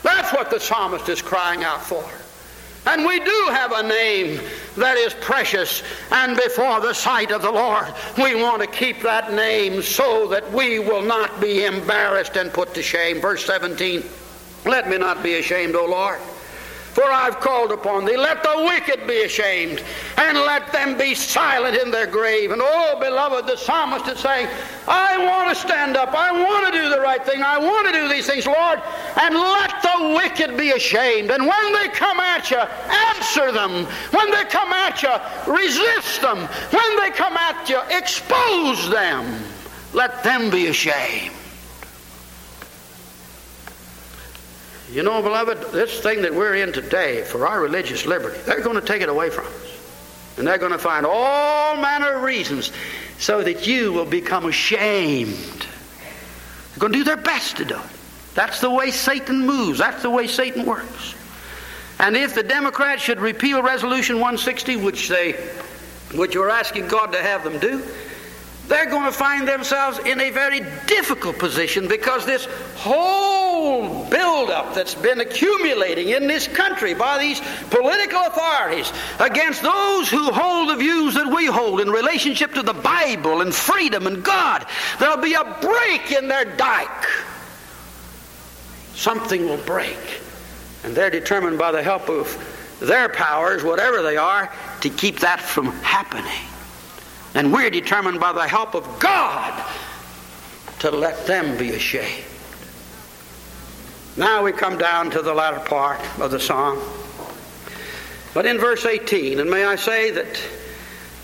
That's 0.02 0.32
what 0.32 0.50
the 0.50 0.60
psalmist 0.60 1.08
is 1.08 1.20
crying 1.20 1.64
out 1.64 1.82
for. 1.82 2.04
And 2.88 3.04
we 3.04 3.18
do 3.18 3.46
have 3.50 3.72
a 3.72 3.82
name 3.82 4.40
that 4.76 4.96
is 4.96 5.12
precious 5.14 5.82
and 6.12 6.36
before 6.36 6.80
the 6.80 6.94
sight 6.94 7.32
of 7.32 7.42
the 7.42 7.50
Lord. 7.50 7.92
We 8.16 8.40
want 8.40 8.62
to 8.62 8.68
keep 8.68 9.02
that 9.02 9.32
name 9.32 9.82
so 9.82 10.28
that 10.28 10.50
we 10.52 10.78
will 10.78 11.02
not 11.02 11.40
be 11.40 11.64
embarrassed 11.64 12.36
and 12.36 12.52
put 12.52 12.74
to 12.74 12.82
shame. 12.82 13.20
Verse 13.20 13.44
17 13.44 14.04
Let 14.64 14.88
me 14.88 14.98
not 14.98 15.24
be 15.24 15.34
ashamed, 15.34 15.74
O 15.74 15.84
Lord 15.86 16.20
for 16.96 17.04
I've 17.04 17.40
called 17.40 17.72
upon 17.72 18.06
thee. 18.06 18.16
Let 18.16 18.42
the 18.42 18.54
wicked 18.56 19.06
be 19.06 19.20
ashamed, 19.20 19.84
and 20.16 20.38
let 20.38 20.72
them 20.72 20.96
be 20.96 21.14
silent 21.14 21.76
in 21.76 21.90
their 21.90 22.06
grave. 22.06 22.52
And 22.52 22.62
oh, 22.64 22.98
beloved, 22.98 23.46
the 23.46 23.54
psalmist 23.58 24.08
is 24.08 24.18
saying, 24.18 24.48
I 24.88 25.22
want 25.26 25.50
to 25.50 25.54
stand 25.54 25.98
up. 25.98 26.14
I 26.14 26.32
want 26.32 26.72
to 26.72 26.80
do 26.80 26.88
the 26.88 26.98
right 26.98 27.22
thing. 27.22 27.42
I 27.42 27.58
want 27.58 27.86
to 27.86 27.92
do 27.92 28.08
these 28.08 28.26
things, 28.26 28.46
Lord, 28.46 28.80
and 29.20 29.34
let 29.34 29.82
the 29.82 30.14
wicked 30.16 30.56
be 30.56 30.70
ashamed. 30.70 31.30
And 31.30 31.46
when 31.46 31.72
they 31.74 31.88
come 31.88 32.18
at 32.18 32.50
you, 32.50 32.60
answer 33.10 33.52
them. 33.52 33.84
When 34.12 34.30
they 34.30 34.44
come 34.44 34.72
at 34.72 35.02
you, 35.02 35.12
resist 35.52 36.22
them. 36.22 36.48
When 36.70 36.96
they 36.96 37.10
come 37.10 37.36
at 37.36 37.68
you, 37.68 37.78
expose 37.90 38.88
them. 38.88 39.44
Let 39.92 40.24
them 40.24 40.48
be 40.48 40.68
ashamed. 40.68 41.34
You 44.90 45.02
know, 45.02 45.20
beloved, 45.20 45.72
this 45.72 46.00
thing 46.00 46.22
that 46.22 46.34
we're 46.34 46.54
in 46.54 46.72
today 46.72 47.22
for 47.22 47.46
our 47.46 47.60
religious 47.60 48.06
liberty, 48.06 48.38
they're 48.46 48.60
going 48.60 48.76
to 48.76 48.86
take 48.86 49.02
it 49.02 49.08
away 49.08 49.30
from 49.30 49.46
us. 49.46 50.36
And 50.38 50.46
they're 50.46 50.58
going 50.58 50.72
to 50.72 50.78
find 50.78 51.04
all 51.04 51.76
manner 51.76 52.14
of 52.14 52.22
reasons 52.22 52.70
so 53.18 53.42
that 53.42 53.66
you 53.66 53.92
will 53.92 54.04
become 54.04 54.46
ashamed. 54.46 55.66
They're 56.70 56.78
going 56.78 56.92
to 56.92 56.98
do 56.98 57.04
their 57.04 57.16
best 57.16 57.56
to 57.56 57.64
do 57.64 57.76
it. 57.76 57.90
That's 58.34 58.60
the 58.60 58.70
way 58.70 58.90
Satan 58.90 59.46
moves. 59.46 59.78
That's 59.78 60.02
the 60.02 60.10
way 60.10 60.26
Satan 60.26 60.66
works. 60.66 61.14
And 61.98 62.16
if 62.16 62.34
the 62.34 62.42
Democrats 62.42 63.02
should 63.02 63.18
repeal 63.18 63.62
Resolution 63.62 64.16
160, 64.16 64.76
which 64.76 65.08
they 65.08 65.32
which 66.14 66.36
we're 66.36 66.50
asking 66.50 66.86
God 66.86 67.12
to 67.12 67.22
have 67.22 67.42
them 67.42 67.58
do, 67.58 67.82
they're 68.68 68.90
going 68.90 69.04
to 69.04 69.12
find 69.12 69.46
themselves 69.46 69.98
in 70.00 70.20
a 70.20 70.30
very 70.30 70.60
difficult 70.86 71.38
position 71.38 71.86
because 71.86 72.26
this 72.26 72.46
whole 72.74 74.04
buildup 74.10 74.74
that's 74.74 74.94
been 74.94 75.20
accumulating 75.20 76.08
in 76.08 76.26
this 76.26 76.48
country 76.48 76.92
by 76.92 77.18
these 77.18 77.40
political 77.70 78.20
authorities 78.22 78.92
against 79.20 79.62
those 79.62 80.08
who 80.08 80.30
hold 80.32 80.70
the 80.70 80.76
views 80.76 81.14
that 81.14 81.32
we 81.32 81.46
hold 81.46 81.80
in 81.80 81.90
relationship 81.90 82.54
to 82.54 82.62
the 82.62 82.72
Bible 82.74 83.40
and 83.40 83.54
freedom 83.54 84.06
and 84.06 84.24
God. 84.24 84.66
There'll 84.98 85.16
be 85.16 85.34
a 85.34 85.56
break 85.60 86.10
in 86.10 86.26
their 86.26 86.44
dike. 86.56 87.06
Something 88.94 89.46
will 89.46 89.58
break. 89.58 89.98
And 90.82 90.94
they're 90.94 91.10
determined 91.10 91.58
by 91.58 91.70
the 91.70 91.82
help 91.82 92.08
of 92.08 92.36
their 92.80 93.08
powers, 93.08 93.62
whatever 93.62 94.02
they 94.02 94.16
are, 94.16 94.52
to 94.80 94.90
keep 94.90 95.20
that 95.20 95.40
from 95.40 95.66
happening. 95.82 96.55
And 97.36 97.52
we're 97.52 97.68
determined 97.68 98.18
by 98.18 98.32
the 98.32 98.48
help 98.48 98.74
of 98.74 98.98
God 98.98 99.62
to 100.78 100.90
let 100.90 101.26
them 101.26 101.58
be 101.58 101.72
ashamed. 101.72 102.24
Now 104.16 104.42
we 104.42 104.52
come 104.52 104.78
down 104.78 105.10
to 105.10 105.20
the 105.20 105.34
latter 105.34 105.60
part 105.60 106.00
of 106.18 106.30
the 106.30 106.40
song. 106.40 106.80
But 108.32 108.46
in 108.46 108.56
verse 108.56 108.86
18, 108.86 109.38
and 109.38 109.50
may 109.50 109.66
I 109.66 109.76
say 109.76 110.10
that 110.12 110.38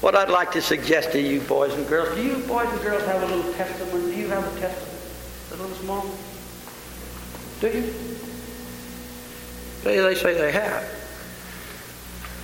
what 0.03 0.15
I'd 0.15 0.29
like 0.29 0.53
to 0.53 0.61
suggest 0.61 1.13
to 1.13 1.21
you, 1.21 1.41
boys 1.41 1.73
and 1.73 1.89
girls, 1.89 2.15
do 2.15 2.23
you 2.23 2.37
boys 2.47 2.69
and 2.69 2.83
girls 2.83 3.07
have 3.07 3.23
a 3.23 3.35
little 3.35 3.51
testament? 3.55 4.05
Do 4.05 4.15
you 4.15 4.29
have 4.29 4.45
a 4.45 4.61
testament? 4.61 5.01
A 5.53 5.57
little 5.57 5.77
small? 5.77 6.07
Do 7.61 7.69
you? 7.69 7.95
They, 9.83 9.97
they 9.99 10.15
say 10.15 10.35
they 10.35 10.53
have. 10.53 11.02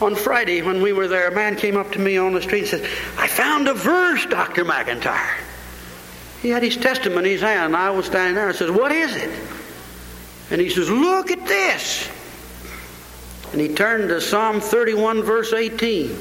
On 0.00 0.14
Friday, 0.14 0.62
when 0.62 0.80
we 0.80 0.92
were 0.92 1.08
there, 1.08 1.28
a 1.28 1.34
man 1.34 1.56
came 1.56 1.76
up 1.76 1.90
to 1.92 1.98
me 1.98 2.16
on 2.16 2.32
the 2.32 2.42
street 2.42 2.72
and 2.72 2.82
said, 2.82 2.90
I 3.16 3.26
found 3.26 3.66
a 3.66 3.74
verse, 3.74 4.24
Dr. 4.26 4.64
McIntire. 4.64 5.38
He 6.40 6.50
had 6.50 6.62
his 6.62 6.76
testament 6.76 7.26
in 7.26 7.32
his 7.32 7.40
hand, 7.40 7.74
and 7.74 7.76
I 7.76 7.90
was 7.90 8.06
standing 8.06 8.37
there 8.37 8.48
and 8.48 8.56
says, 8.56 8.70
What 8.70 8.92
is 8.92 9.16
it? 9.16 9.30
And 10.50 10.61
he 10.61 10.70
says, 10.70 10.88
Look 10.88 11.32
at 11.32 11.44
this. 11.46 12.08
And 13.52 13.61
he 13.61 13.74
turned 13.74 14.08
to 14.11 14.20
Psalm 14.20 14.61
31, 14.61 15.22
verse 15.22 15.52
18. 15.52 16.16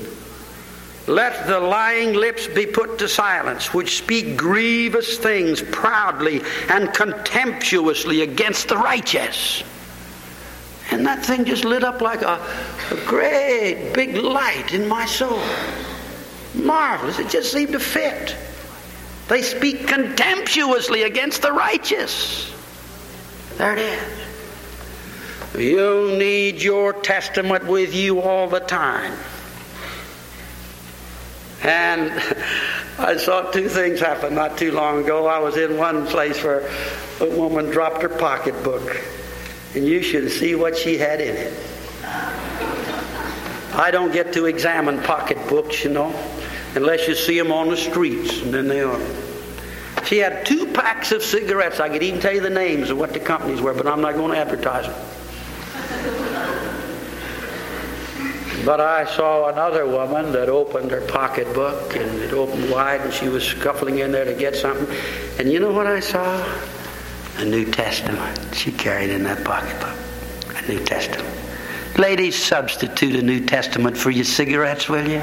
Let 1.08 1.48
the 1.48 1.60
lying 1.60 2.14
lips 2.14 2.48
be 2.48 2.66
put 2.66 3.00
to 3.00 3.08
silence, 3.08 3.74
which 3.74 3.98
speak 3.98 4.36
grievous 4.36 5.18
things 5.18 5.62
proudly 5.62 6.42
and 6.70 6.94
contemptuously 6.94 8.22
against 8.22 8.70
the 8.70 8.76
righteous. 8.76 9.64
And 10.92 11.06
that 11.06 11.26
thing 11.26 11.46
just 11.46 11.66
lit 11.66 11.84
up 11.84 12.02
like 12.02 12.22
a, 12.22 12.40
a 12.92 12.96
great 13.06 13.92
big 13.94 14.16
light 14.16 14.74
in 14.74 14.88
my 14.88 15.06
soul. 15.06 15.42
Marvelous. 16.54 17.20
It 17.20 17.30
just 17.30 17.52
seemed 17.52 17.74
to 17.74 17.80
fit. 17.80 18.36
They 19.28 19.42
speak 19.42 19.88
contemptuously 19.88 21.04
against 21.04 21.42
the 21.42 21.52
righteous. 21.52 22.54
There 23.58 23.74
it 23.74 23.80
is. 23.80 24.18
You 25.58 26.16
need 26.18 26.62
your 26.62 26.94
testament 26.94 27.66
with 27.66 27.94
you 27.94 28.22
all 28.22 28.48
the 28.48 28.60
time. 28.60 29.18
And 31.64 32.12
I 33.00 33.18
saw 33.18 33.52
two 33.52 33.68
things 33.68 34.00
happen 34.00 34.36
not 34.36 34.58
too 34.58 34.72
long 34.72 35.04
ago. 35.04 35.28
I 35.28 35.40
was 35.40 35.58
in 35.58 35.78
one 35.78 36.06
place 36.08 36.44
where 36.44 36.70
a 37.20 37.26
woman 37.26 37.66
dropped 37.66 38.02
her 38.04 38.10
pocketbook, 38.10 39.02
and 39.76 39.86
you 39.86 40.02
should 40.02 40.32
see 40.32 40.56
what 40.56 40.78
she 40.78 40.98
had 40.98 41.22
in 41.22 41.36
it. 41.36 41.54
I 43.74 43.92
don't 43.92 44.12
get 44.12 44.34
to 44.34 44.46
examine 44.46 45.02
pocketbooks, 45.04 45.84
you 45.84 45.92
know 45.92 46.14
unless 46.78 47.08
you 47.08 47.16
see 47.16 47.38
them 47.38 47.52
on 47.52 47.70
the 47.70 47.78
streets, 47.78 48.42
and 48.42 48.54
then 48.54 48.68
they 48.68 48.82
are. 48.82 49.00
She 50.06 50.20
had 50.20 50.46
two 50.46 50.68
packs 50.68 51.12
of 51.12 51.24
cigarettes. 51.24 51.80
I 51.80 51.90
could 51.90 52.04
even 52.04 52.22
tell 52.22 52.34
you 52.34 52.40
the 52.40 52.50
names 52.50 52.90
of 52.90 52.98
what 52.98 53.14
the 53.14 53.20
companies 53.20 53.62
were, 53.62 53.74
but 53.74 53.88
I'm 53.88 54.00
not 54.00 54.14
going 54.14 54.32
to 54.32 54.38
advertise 54.38 54.86
them. 54.86 54.96
But 58.64 58.82
I 58.82 59.06
saw 59.06 59.50
another 59.50 59.88
woman 59.88 60.34
that 60.34 60.50
opened 60.50 60.92
her 60.92 61.02
pocketbook 61.02 61.96
and 61.96 62.20
it 62.20 62.34
opened 62.34 62.70
wide 62.70 63.00
and 63.02 63.14
she 63.14 63.30
was 63.30 63.44
scuffling 63.44 64.00
in 64.00 64.12
there 64.12 64.26
to 64.26 64.34
get 64.34 64.56
something. 64.56 64.94
And 65.40 65.52
you 65.52 65.60
know 65.60 65.72
what 65.72 65.88
I 65.88 66.02
saw? 66.02 66.38
A 67.38 67.46
New 67.46 67.66
Testament 67.72 68.56
she 68.56 68.72
carried 68.72 69.12
in 69.12 69.24
that 69.24 69.44
pocketbook. 69.44 69.96
A 70.56 70.68
New 70.68 70.84
Testament. 70.84 71.30
Ladies, 72.00 72.36
substitute 72.36 73.16
a 73.16 73.22
New 73.22 73.46
Testament 73.46 73.96
for 73.96 74.10
your 74.10 74.26
cigarettes, 74.26 74.90
will 74.90 75.08
you? 75.08 75.22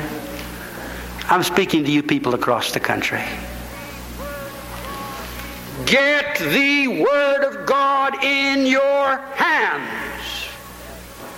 I'm 1.29 1.43
speaking 1.43 1.85
to 1.85 1.91
you 1.91 2.03
people 2.03 2.35
across 2.35 2.73
the 2.73 2.79
country. 2.79 3.23
Get 5.87 6.39
the 6.39 6.87
Word 6.87 7.45
of 7.45 7.67
God 7.67 8.23
in 8.23 8.65
your 8.67 9.17
hands. 9.35 10.49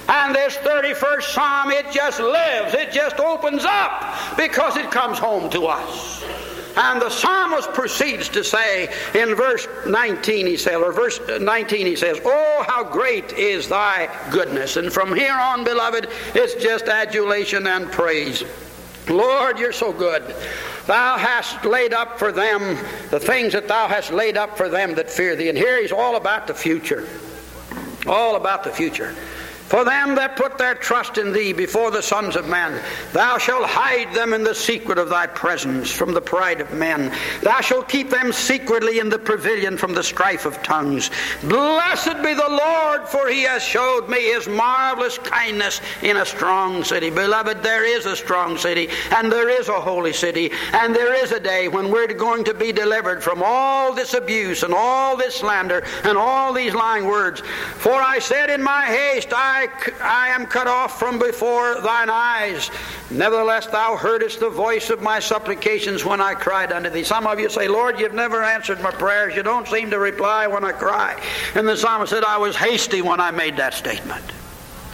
And 0.09 0.35
this 0.35 0.57
31st 0.59 1.23
Psalm, 1.23 1.71
it 1.71 1.91
just 1.91 2.21
lives, 2.21 2.75
it 2.75 2.93
just 2.93 3.19
opens 3.19 3.65
up 3.65 4.37
because 4.37 4.77
it 4.77 4.91
comes 4.91 5.19
home 5.19 5.49
to 5.51 5.67
us. 5.67 6.23
And 6.77 7.01
the 7.01 7.09
psalmist 7.09 7.73
proceeds 7.73 8.29
to 8.31 8.45
say 8.45 8.93
in 9.15 9.35
verse 9.35 9.67
19, 9.87 10.47
he 10.47 10.57
says, 10.57 10.77
or 10.77 10.93
verse 10.93 11.21
19, 11.41 11.87
he 11.87 11.97
says, 11.97 12.21
Oh, 12.25 12.65
how 12.69 12.85
great 12.85 13.33
is 13.33 13.69
thy 13.69 14.11
goodness. 14.31 14.77
And 14.77 14.93
from 14.93 15.15
here 15.15 15.35
on, 15.35 15.65
beloved, 15.65 16.09
it's 16.35 16.55
just 16.62 16.87
adulation 16.87 17.67
and 17.67 17.91
praise. 17.91 18.45
Lord, 19.09 19.59
you're 19.59 19.73
so 19.73 19.93
good. 19.93 20.35
Thou 20.87 21.17
hast 21.17 21.65
laid 21.65 21.95
up 21.95 22.19
for 22.19 22.31
them 22.31 22.77
the 23.11 23.21
things 23.21 23.53
that 23.55 23.69
thou 23.69 23.89
hast 23.89 24.12
laid 24.12 24.37
up 24.37 24.57
for 24.57 24.69
them 24.69 24.95
that 24.97 25.11
fear 25.11 25.35
thee. 25.35 25.49
And 25.49 25.57
here 25.57 25.81
he's 25.81 25.93
all 25.93 26.17
about 26.17 26.47
the 26.47 26.55
future. 26.55 27.09
All 28.07 28.37
about 28.37 28.65
the 28.65 28.71
future. 28.71 29.15
For 29.68 29.85
them 29.85 30.14
that 30.14 30.37
put 30.37 30.59
their 30.59 30.76
trust 30.76 31.18
in 31.18 31.33
thee 31.33 31.52
before 31.52 31.90
the 31.90 32.02
sons 32.02 32.37
of 32.37 32.48
men, 32.48 32.81
thou 33.12 33.37
shalt 33.37 33.68
hide 33.68 34.14
them 34.14 34.33
in 34.33 34.44
the 34.44 34.55
secret 34.55 34.96
of 34.96 35.09
thy 35.09 35.26
presence 35.26 35.90
from 35.90 36.14
the 36.14 36.20
pride 36.20 36.61
of 36.61 36.72
men. 36.72 37.12
Thou 37.42 37.61
shalt 37.61 37.88
keep 37.88 38.09
them 38.09 38.33
secretly 38.33 39.00
in 39.00 39.09
the 39.09 39.18
pavilion 39.18 39.76
from 39.76 39.92
the 39.92 40.05
strife 40.05 40.46
of 40.46 40.62
tongues. 40.62 41.11
Blessed 41.42 42.22
be 42.22 42.33
the 42.35 42.48
Lord, 42.48 43.09
for 43.09 43.29
he 43.29 43.42
has 43.42 43.62
showed 43.62 44.09
me 44.09 44.33
his 44.33 44.46
marvelous 44.46 45.18
kindness 45.18 45.81
in 46.02 46.18
a 46.18 46.26
strong 46.26 46.85
city. 46.85 47.11
Beloved, 47.11 47.62
there 47.64 47.85
is 47.85 48.07
a 48.07 48.14
strong 48.14 48.57
city, 48.57 48.88
and 49.16 49.33
there 49.33 49.48
is 49.48 49.68
a 49.68 49.81
holy 49.81 50.12
city, 50.12 50.52
and 50.74 50.94
there 50.94 51.12
is 51.12 51.33
a 51.33 51.40
day 51.40 51.66
when 51.66 51.90
we're 51.90 52.07
going 52.07 52.44
to 52.44 52.55
be 52.55 52.70
delivered 52.70 53.20
from 53.20 53.42
all 53.44 53.92
this 53.92 54.14
abuse 54.14 54.62
and 54.62 54.72
all 54.72 55.16
this 55.16 55.35
slander 55.35 55.85
and 56.05 56.16
all 56.16 56.52
these 56.52 56.74
lying 56.74 57.05
words. 57.05 57.40
For 57.79 57.94
I 57.94 58.20
said 58.20 58.48
in 58.48 58.62
my 58.62 58.85
haste, 58.87 59.33
I 59.33 59.56
I, 59.57 59.69
I 60.03 60.29
am 60.29 60.45
cut 60.45 60.66
off 60.66 60.99
from 60.99 61.19
before 61.19 61.81
thine 61.81 62.11
eyes. 62.11 62.71
Nevertheless, 63.11 63.66
thou 63.66 63.97
heardest 63.97 64.40
the 64.40 64.51
voice 64.51 64.90
of 64.90 65.01
my 65.01 65.19
supplications 65.19 66.05
when 66.05 66.21
I 66.21 66.35
cried 66.35 66.73
unto 66.73 66.90
thee. 66.90 67.05
Some 67.05 67.27
of 67.27 67.40
you 67.40 67.49
say, 67.49 67.66
Lord, 67.66 67.99
you've 67.99 68.12
never 68.12 68.42
answered 68.42 68.83
my 68.83 68.90
prayers. 68.90 69.35
You 69.35 69.42
don't 69.42 69.66
seem 69.66 69.88
to 69.90 69.99
reply 69.99 70.47
when 70.47 70.62
I 70.62 70.73
cry. 70.73 71.19
And 71.55 71.66
the 71.66 71.75
psalmist 71.75 72.11
said, 72.11 72.23
I 72.23 72.37
was 72.37 72.55
hasty 72.55 73.01
when 73.01 73.19
I 73.19 73.31
made 73.31 73.57
that 73.57 73.73
statement 73.73 74.25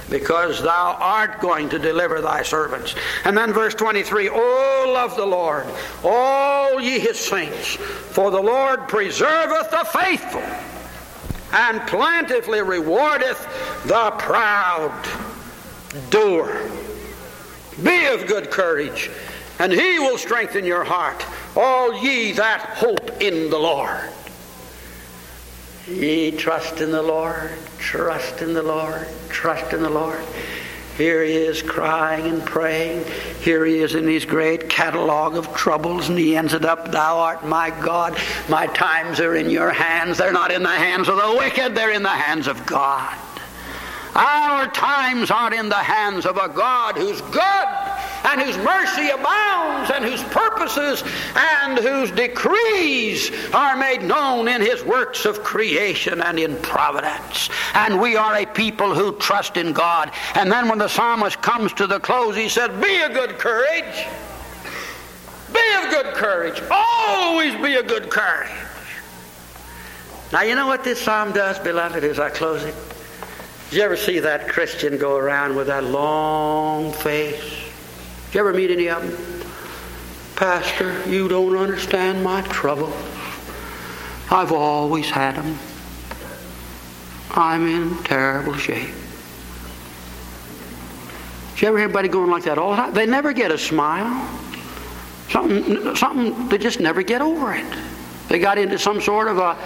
because 0.08 0.62
thou 0.62 0.96
art 1.00 1.40
going 1.40 1.68
to 1.70 1.78
deliver 1.80 2.20
thy 2.20 2.42
servants. 2.42 2.94
And 3.24 3.36
then 3.36 3.52
verse 3.52 3.74
23 3.74 4.28
Oh, 4.30 4.92
love 4.94 5.16
the 5.16 5.26
Lord, 5.26 5.66
all 6.04 6.80
ye 6.80 7.00
his 7.00 7.18
saints, 7.18 7.74
for 7.76 8.30
the 8.30 8.40
Lord 8.40 8.86
preserveth 8.86 9.70
the 9.70 9.84
faithful 9.92 10.71
and 11.52 11.80
plentifully 11.82 12.60
rewardeth 12.60 13.46
the 13.86 14.10
proud 14.18 14.92
doer. 16.10 16.70
Be 17.82 18.06
of 18.06 18.26
good 18.26 18.50
courage, 18.50 19.10
and 19.58 19.72
he 19.72 19.98
will 19.98 20.18
strengthen 20.18 20.64
your 20.64 20.84
heart, 20.84 21.24
all 21.56 21.94
ye 22.02 22.32
that 22.32 22.60
hope 22.60 23.22
in 23.22 23.50
the 23.50 23.58
Lord. 23.58 24.10
Ye 25.86 26.30
trust 26.30 26.80
in 26.80 26.92
the 26.92 27.02
Lord, 27.02 27.50
trust 27.78 28.40
in 28.40 28.54
the 28.54 28.62
Lord, 28.62 29.06
trust 29.28 29.72
in 29.72 29.82
the 29.82 29.90
Lord. 29.90 30.22
Here 30.96 31.24
he 31.24 31.32
is 31.32 31.62
crying 31.62 32.26
and 32.26 32.44
praying. 32.44 33.04
Here 33.40 33.64
he 33.64 33.78
is 33.78 33.94
in 33.94 34.06
his 34.06 34.24
great 34.24 34.68
catalog 34.68 35.36
of 35.36 35.54
troubles, 35.54 36.08
and 36.08 36.18
he 36.18 36.36
ends 36.36 36.52
it 36.52 36.64
up, 36.64 36.92
Thou 36.92 37.18
art 37.18 37.44
my 37.46 37.70
God. 37.70 38.18
My 38.48 38.66
times 38.66 39.18
are 39.18 39.34
in 39.34 39.48
your 39.48 39.70
hands. 39.70 40.18
They're 40.18 40.32
not 40.32 40.52
in 40.52 40.62
the 40.62 40.68
hands 40.68 41.08
of 41.08 41.16
the 41.16 41.34
wicked, 41.38 41.74
they're 41.74 41.92
in 41.92 42.02
the 42.02 42.08
hands 42.08 42.46
of 42.46 42.64
God. 42.66 43.16
Our 44.14 44.68
times 44.68 45.30
aren't 45.30 45.54
in 45.54 45.70
the 45.70 45.74
hands 45.74 46.26
of 46.26 46.36
a 46.36 46.48
God 46.48 46.96
who's 46.96 47.22
good 47.22 47.68
and 48.32 48.40
whose 48.40 48.56
mercy 48.58 49.10
abounds 49.10 49.90
and 49.90 50.04
whose 50.04 50.22
purposes 50.24 51.04
and 51.36 51.78
whose 51.78 52.10
decrees 52.10 53.30
are 53.52 53.76
made 53.76 54.02
known 54.02 54.48
in 54.48 54.60
his 54.60 54.82
works 54.82 55.26
of 55.26 55.42
creation 55.44 56.22
and 56.22 56.38
in 56.38 56.56
providence. 56.56 57.50
And 57.74 58.00
we 58.00 58.16
are 58.16 58.36
a 58.36 58.46
people 58.46 58.94
who 58.94 59.16
trust 59.18 59.56
in 59.56 59.72
God. 59.72 60.10
And 60.34 60.50
then 60.50 60.68
when 60.68 60.78
the 60.78 60.88
psalmist 60.88 61.42
comes 61.42 61.72
to 61.74 61.86
the 61.86 62.00
close, 62.00 62.34
he 62.34 62.48
said, 62.48 62.80
Be 62.80 63.02
of 63.02 63.12
good 63.12 63.38
courage. 63.38 64.06
Be 65.52 65.74
of 65.84 65.90
good 65.90 66.14
courage. 66.14 66.62
Always 66.70 67.54
be 67.56 67.74
of 67.76 67.86
good 67.86 68.10
courage. 68.10 68.50
Now, 70.32 70.40
you 70.42 70.54
know 70.54 70.66
what 70.66 70.82
this 70.82 70.98
psalm 70.98 71.32
does, 71.32 71.58
beloved, 71.58 72.02
as 72.04 72.18
I 72.18 72.30
close 72.30 72.62
it? 72.64 72.74
Did 73.68 73.76
you 73.76 73.82
ever 73.82 73.96
see 73.96 74.18
that 74.20 74.48
Christian 74.48 74.96
go 74.96 75.16
around 75.16 75.56
with 75.56 75.66
that 75.66 75.84
long 75.84 76.92
face? 76.92 77.71
You 78.32 78.40
ever 78.40 78.54
meet 78.54 78.70
any 78.70 78.88
of 78.88 79.02
them? 79.02 79.46
Pastor, 80.36 81.06
you 81.06 81.28
don't 81.28 81.54
understand 81.54 82.24
my 82.24 82.40
trouble. 82.42 82.90
I've 84.30 84.52
always 84.52 85.10
had 85.10 85.36
them. 85.36 85.58
I'm 87.32 87.66
in 87.66 88.02
terrible 88.04 88.54
shape. 88.54 88.94
Did 91.52 91.62
you 91.62 91.68
ever 91.68 91.76
hear 91.76 91.84
anybody 91.84 92.08
going 92.08 92.30
like 92.30 92.44
that 92.44 92.56
all 92.56 92.70
the 92.70 92.76
time? 92.76 92.94
They 92.94 93.04
never 93.04 93.34
get 93.34 93.50
a 93.50 93.58
smile. 93.58 94.26
Something, 95.28 95.94
something, 95.94 96.48
they 96.48 96.56
just 96.56 96.80
never 96.80 97.02
get 97.02 97.20
over 97.20 97.54
it. 97.54 97.66
They 98.28 98.38
got 98.38 98.56
into 98.56 98.78
some 98.78 99.02
sort 99.02 99.28
of 99.28 99.36
a, 99.36 99.58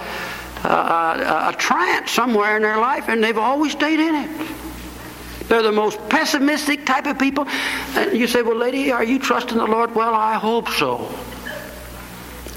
a, 0.67 0.69
a, 0.69 1.49
a 1.49 1.55
trance 1.57 2.11
somewhere 2.11 2.57
in 2.57 2.63
their 2.63 2.77
life 2.77 3.07
and 3.07 3.23
they've 3.23 3.37
always 3.37 3.71
stayed 3.71 4.01
in 4.01 4.15
it. 4.15 4.47
They're 5.47 5.63
the 5.63 5.71
most 5.71 5.97
pessimistic 6.09 6.85
type 6.85 7.05
of 7.05 7.17
people. 7.17 7.47
And 7.95 8.17
you 8.17 8.27
say, 8.27 8.41
Well, 8.41 8.57
lady, 8.57 8.91
are 8.91 9.03
you 9.03 9.19
trusting 9.19 9.57
the 9.57 9.65
Lord? 9.65 9.95
Well, 9.95 10.13
I 10.13 10.35
hope 10.35 10.69
so. 10.69 11.09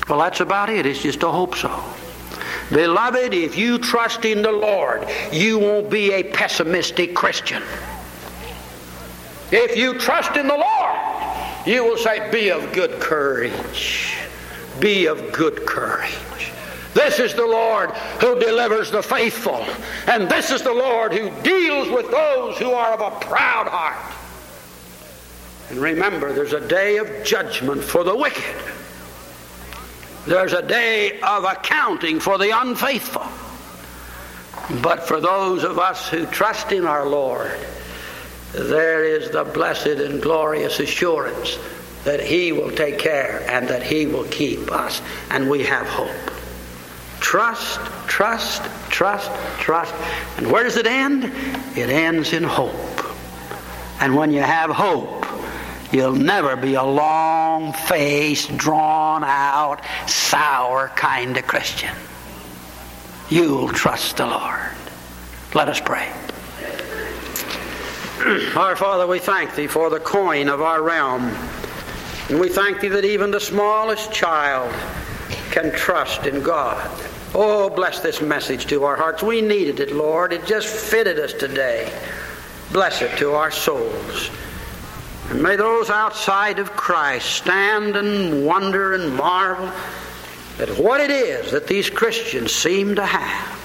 Well, 0.08 0.18
that's 0.18 0.40
about 0.40 0.70
it. 0.70 0.86
It's 0.86 1.02
just 1.02 1.22
a 1.22 1.30
hope 1.30 1.54
so. 1.54 1.82
Beloved, 2.70 3.32
if 3.32 3.56
you 3.56 3.78
trust 3.78 4.24
in 4.24 4.42
the 4.42 4.52
Lord, 4.52 5.06
you 5.32 5.58
won't 5.58 5.90
be 5.90 6.12
a 6.12 6.24
pessimistic 6.24 7.14
Christian. 7.14 7.62
If 9.52 9.76
you 9.76 9.98
trust 9.98 10.36
in 10.36 10.46
the 10.46 10.56
Lord, 10.56 11.66
you 11.66 11.84
will 11.84 11.96
say, 11.96 12.30
Be 12.30 12.50
of 12.50 12.72
good 12.72 13.00
courage. 13.00 14.14
Be 14.78 15.06
of 15.06 15.32
good 15.32 15.66
courage. 15.66 16.16
This 16.94 17.20
is 17.20 17.34
the 17.34 17.46
Lord 17.46 17.90
who 18.20 18.38
delivers 18.40 18.90
the 18.90 19.02
faithful, 19.02 19.64
and 20.06 20.28
this 20.28 20.50
is 20.50 20.62
the 20.62 20.72
Lord 20.72 21.12
who 21.12 21.30
deals 21.42 21.88
with 21.88 22.10
those 22.10 22.58
who 22.58 22.72
are 22.72 22.92
of 22.92 23.00
a 23.00 23.24
proud 23.24 23.68
heart. 23.68 24.16
And 25.70 25.78
remember, 25.78 26.32
there's 26.32 26.52
a 26.52 26.66
day 26.66 26.96
of 26.96 27.24
judgment 27.24 27.84
for 27.84 28.02
the 28.02 28.16
wicked. 28.16 28.56
There's 30.26 30.52
a 30.52 30.62
day 30.62 31.20
of 31.20 31.44
accounting 31.44 32.18
for 32.18 32.38
the 32.38 32.50
unfaithful. 32.60 33.26
But 34.82 35.06
for 35.06 35.20
those 35.20 35.62
of 35.62 35.78
us 35.78 36.08
who 36.08 36.26
trust 36.26 36.72
in 36.72 36.86
our 36.86 37.08
Lord, 37.08 37.52
there 38.52 39.04
is 39.04 39.30
the 39.30 39.44
blessed 39.44 39.86
and 39.86 40.20
glorious 40.20 40.80
assurance 40.80 41.56
that 42.02 42.20
He 42.20 42.50
will 42.50 42.72
take 42.72 42.98
care 42.98 43.44
and 43.48 43.68
that 43.68 43.84
He 43.84 44.06
will 44.06 44.24
keep 44.24 44.72
us, 44.72 45.00
and 45.30 45.48
we 45.48 45.62
have 45.64 45.86
hope. 45.86 46.39
Trust, 47.20 47.80
trust, 48.08 48.62
trust, 48.90 49.30
trust. 49.60 49.94
And 50.36 50.50
where 50.50 50.64
does 50.64 50.76
it 50.76 50.86
end? 50.86 51.24
It 51.76 51.90
ends 51.90 52.32
in 52.32 52.42
hope. 52.42 52.74
And 54.00 54.16
when 54.16 54.32
you 54.32 54.40
have 54.40 54.70
hope, 54.70 55.20
You'll 55.92 56.12
never 56.12 56.54
be 56.54 56.74
a 56.74 56.84
long 56.84 57.72
faced, 57.72 58.56
drawn 58.56 59.24
out, 59.24 59.80
sour 60.06 60.88
kind 60.94 61.36
of 61.36 61.46
Christian. 61.48 61.94
You'll 63.28 63.68
trust 63.68 64.18
the 64.18 64.26
Lord. 64.26 64.70
Let 65.52 65.68
us 65.68 65.80
pray. 65.80 66.08
Our 68.56 68.76
Father, 68.76 69.08
we 69.08 69.18
thank 69.18 69.56
Thee 69.56 69.66
for 69.66 69.90
the 69.90 69.98
coin 69.98 70.48
of 70.48 70.60
our 70.60 70.80
realm. 70.80 71.34
And 72.28 72.38
we 72.38 72.48
thank 72.48 72.80
Thee 72.80 72.88
that 72.88 73.04
even 73.04 73.32
the 73.32 73.40
smallest 73.40 74.12
child 74.12 74.72
can 75.50 75.72
trust 75.72 76.26
in 76.26 76.42
God. 76.42 76.88
Oh, 77.32 77.70
bless 77.70 78.00
this 78.00 78.20
message 78.20 78.66
to 78.66 78.84
our 78.84 78.96
hearts. 78.96 79.22
We 79.22 79.40
needed 79.40 79.78
it, 79.78 79.92
Lord. 79.92 80.32
It 80.32 80.46
just 80.46 80.66
fitted 80.66 81.18
us 81.18 81.32
today. 81.32 81.92
Bless 82.72 83.02
it 83.02 83.16
to 83.18 83.34
our 83.34 83.52
souls. 83.52 84.30
And 85.28 85.40
may 85.40 85.54
those 85.54 85.90
outside 85.90 86.58
of 86.58 86.72
Christ 86.72 87.26
stand 87.26 87.94
and 87.94 88.44
wonder 88.44 88.94
and 88.94 89.14
marvel 89.14 89.70
at 90.58 90.68
what 90.76 91.00
it 91.00 91.10
is 91.10 91.52
that 91.52 91.68
these 91.68 91.88
Christians 91.88 92.52
seem 92.52 92.96
to 92.96 93.06
have 93.06 93.58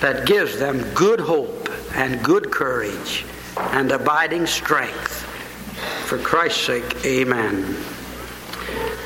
that 0.00 0.26
gives 0.26 0.58
them 0.58 0.82
good 0.92 1.20
hope 1.20 1.68
and 1.94 2.22
good 2.24 2.50
courage 2.50 3.24
and 3.56 3.92
abiding 3.92 4.46
strength. 4.46 5.22
For 6.06 6.18
Christ's 6.18 6.66
sake, 6.66 7.06
amen. 7.06 7.76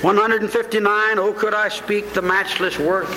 159, 0.05 1.19
oh, 1.19 1.33
could 1.33 1.55
I 1.55 1.69
speak 1.69 2.13
the 2.13 2.23
matchless 2.23 2.79
worth 2.79 3.11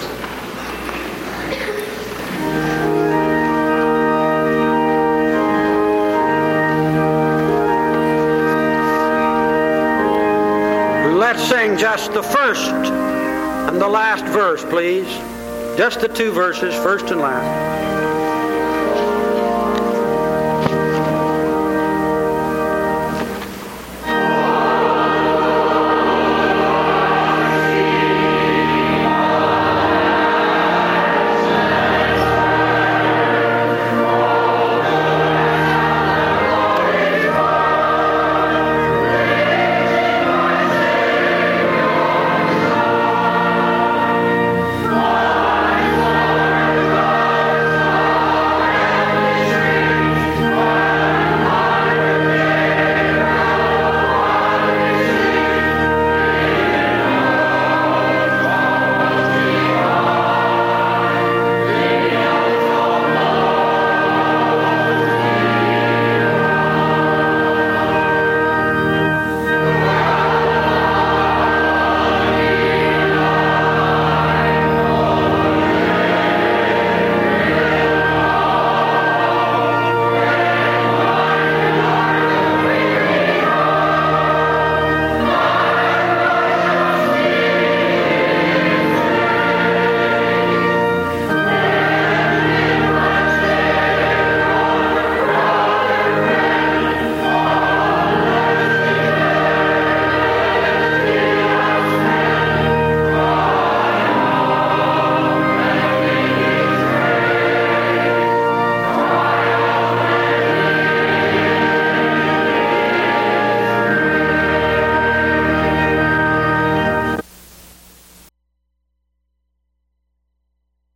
let's 11.17 11.43
sing 11.49 11.77
just 11.77 12.13
the 12.13 12.23
first 12.23 12.71
and 12.71 13.81
the 13.81 13.87
last 13.87 14.23
verse, 14.25 14.63
please. 14.63 15.07
Just 15.77 15.99
the 15.99 16.07
two 16.07 16.31
verses, 16.31 16.73
first 16.75 17.11
and 17.11 17.19
last. 17.19 17.86